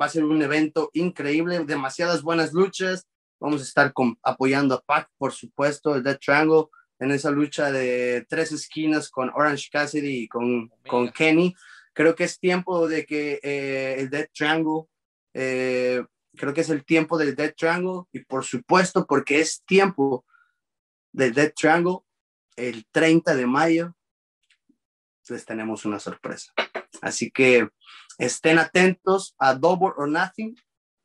va 0.00 0.06
a 0.06 0.08
ser 0.08 0.24
un 0.24 0.40
evento 0.40 0.88
increíble, 0.94 1.62
demasiadas 1.66 2.22
buenas 2.22 2.54
luchas. 2.54 3.06
Vamos 3.40 3.60
a 3.60 3.64
estar 3.64 3.92
apoyando 4.22 4.74
a 4.74 4.80
Pac, 4.80 5.10
por 5.18 5.32
supuesto, 5.32 5.94
el 5.94 6.02
Death 6.02 6.20
Triangle, 6.20 6.68
en 6.98 7.10
esa 7.10 7.30
lucha 7.30 7.70
de 7.70 8.24
tres 8.26 8.52
esquinas 8.52 9.10
con 9.10 9.28
Orange 9.34 9.68
Cassidy 9.70 10.22
y 10.22 10.28
con, 10.28 10.72
con 10.88 11.10
Kenny. 11.10 11.54
Creo 11.92 12.14
que 12.14 12.24
es 12.24 12.38
tiempo 12.38 12.88
de 12.88 13.04
que 13.04 13.38
eh, 13.42 13.96
el 13.98 14.08
Death 14.08 14.30
Triangle, 14.32 14.84
eh, 15.34 16.02
creo 16.34 16.54
que 16.54 16.62
es 16.62 16.70
el 16.70 16.86
tiempo 16.86 17.18
del 17.18 17.36
Death 17.36 17.54
Triangle 17.54 18.04
y 18.12 18.20
por 18.20 18.46
supuesto 18.46 19.06
porque 19.06 19.40
es 19.40 19.62
tiempo 19.66 20.24
del 21.12 21.34
Death 21.34 21.52
Triangle, 21.54 21.98
el 22.58 22.86
30 22.90 23.36
de 23.36 23.46
mayo 23.46 23.94
les 25.28 25.44
tenemos 25.44 25.84
una 25.84 26.00
sorpresa. 26.00 26.52
Así 27.00 27.30
que 27.30 27.68
estén 28.18 28.58
atentos 28.58 29.34
a 29.38 29.54
Double 29.54 29.92
or 29.96 30.08
Nothing, 30.08 30.56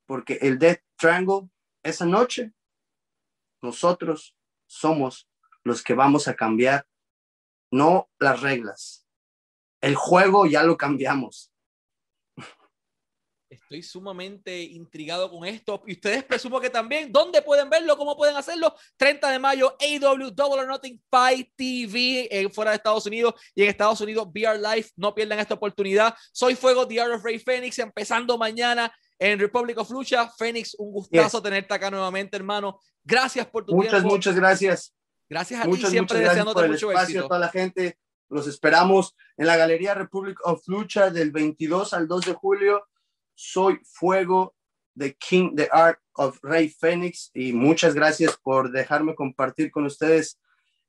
porque 0.06 0.40
el 0.42 0.58
Death 0.58 0.82
Triangle, 0.98 1.50
esa 1.84 2.06
noche, 2.06 2.54
nosotros 3.62 4.36
somos 4.66 5.30
los 5.64 5.84
que 5.84 5.94
vamos 5.94 6.28
a 6.28 6.36
cambiar, 6.36 6.88
no 7.72 8.10
las 8.20 8.42
reglas. 8.42 9.06
El 9.82 9.96
juego 9.96 10.46
ya 10.46 10.64
lo 10.64 10.78
cambiamos. 10.78 11.53
Estoy 13.54 13.84
sumamente 13.84 14.62
intrigado 14.62 15.30
con 15.30 15.46
esto. 15.46 15.84
Y 15.88 15.94
ustedes 15.94 16.24
presumo 16.24 16.60
que 16.60 16.70
también. 16.70 17.12
¿Dónde 17.12 17.42
pueden 17.42 17.70
verlo? 17.70 17.98
¿Cómo 17.98 18.16
pueden 18.18 18.36
hacerlo? 18.36 18.76
30 18.98 19.32
de 19.32 19.40
mayo, 19.40 19.76
AW 19.80 20.32
Double 20.32 20.62
or 20.62 20.68
Nothing 20.68 21.02
Fight 21.10 21.50
TV 21.56 22.28
eh, 22.32 22.50
fuera 22.50 22.72
de 22.72 22.78
Estados 22.78 23.06
Unidos 23.06 23.36
y 23.56 23.64
en 23.64 23.70
Estados 23.70 24.02
Unidos, 24.02 24.28
VR 24.34 24.60
Life. 24.60 24.92
No 24.96 25.14
pierdan 25.14 25.40
esta 25.40 25.54
oportunidad. 25.54 26.16
Soy 26.32 26.56
Fuego, 26.56 26.88
The 26.88 27.02
Art 27.02 27.14
of 27.14 27.24
Ray 27.24 27.40
Phoenix, 27.40 27.78
empezando 27.80 28.38
mañana 28.38 28.94
en 29.20 29.40
Republic 29.40 29.78
of 29.78 29.90
Lucha. 29.92 30.30
Phoenix, 30.30 30.76
un 30.78 30.92
gustazo 30.92 31.42
tenerte 31.42 31.74
acá 31.74 31.90
nuevamente, 31.92 32.36
hermano. 32.36 32.80
Gracias 33.04 33.46
por 33.48 33.66
tu 33.66 33.76
muchas, 33.76 33.92
tiempo. 33.92 34.10
Muchas, 34.10 34.34
muchas 34.34 34.36
gracias. 34.36 34.96
Gracias 35.30 35.62
a 35.62 35.70
ti, 35.70 35.86
siempre 35.86 36.20
deseándote 36.20 36.68
mucho 36.68 36.92
espacio, 36.92 37.02
éxito. 37.02 37.26
A 37.26 37.28
toda 37.28 37.40
la 37.40 37.50
gente. 37.50 37.98
Los 38.30 38.48
esperamos 38.48 39.16
en 39.38 39.46
la 39.46 39.58
Galería 39.58 39.94
Republic 39.94 40.40
of 40.44 40.68
Lucha 40.68 41.12
del 41.12 41.32
22 41.32 41.94
al 41.94 42.08
2 42.08 42.26
de 42.26 42.34
julio 42.34 42.84
soy 43.36 43.80
Fuego 43.84 44.56
de 44.96 45.16
King, 45.16 45.56
the 45.56 45.70
Art 45.72 46.00
of 46.14 46.40
Ray 46.42 46.70
Phoenix 46.70 47.32
y 47.34 47.54
muchas 47.54 47.96
gracias 47.96 48.38
por 48.38 48.72
dejarme 48.72 49.16
compartir 49.16 49.72
con 49.72 49.86
ustedes 49.86 50.40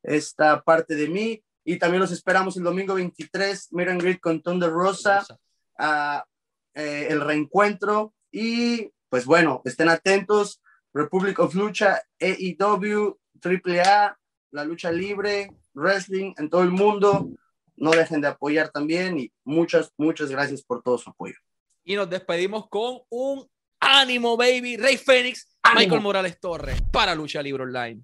esta 0.02 0.62
parte 0.62 0.94
de 0.94 1.08
mí. 1.08 1.42
Y 1.64 1.78
también 1.78 2.00
los 2.00 2.12
esperamos 2.12 2.56
el 2.56 2.62
domingo 2.62 2.94
23, 2.94 3.72
Miran 3.72 3.98
Grid 3.98 4.18
con 4.20 4.42
Thunder 4.42 4.70
Rosa, 4.70 5.24
a, 5.78 6.24
eh, 6.74 7.06
el 7.08 7.22
reencuentro. 7.22 8.12
Y 8.30 8.90
pues 9.08 9.24
bueno, 9.24 9.62
estén 9.64 9.88
atentos, 9.88 10.60
Republic 10.92 11.38
of 11.38 11.54
Lucha, 11.54 12.02
AEW, 12.20 13.18
AAA, 13.40 14.18
la 14.50 14.64
lucha 14.64 14.92
libre, 14.92 15.50
wrestling 15.72 16.34
en 16.36 16.50
todo 16.50 16.62
el 16.62 16.70
mundo, 16.70 17.30
no 17.76 17.90
dejen 17.90 18.20
de 18.20 18.28
apoyar 18.28 18.68
también 18.70 19.18
y 19.18 19.32
muchas, 19.44 19.92
muchas 19.96 20.30
gracias 20.30 20.62
por 20.62 20.82
todo 20.82 20.98
su 20.98 21.10
apoyo 21.10 21.36
y 21.84 21.94
nos 21.94 22.08
despedimos 22.08 22.68
con 22.68 22.98
un 23.10 23.48
ánimo, 23.80 24.36
baby. 24.36 24.76
Rey 24.76 24.96
Fénix, 24.96 25.56
Michael 25.74 26.00
Morales 26.00 26.40
Torres 26.40 26.80
para 26.90 27.14
Lucha 27.14 27.42
Libre 27.42 27.64
Online. 27.64 28.02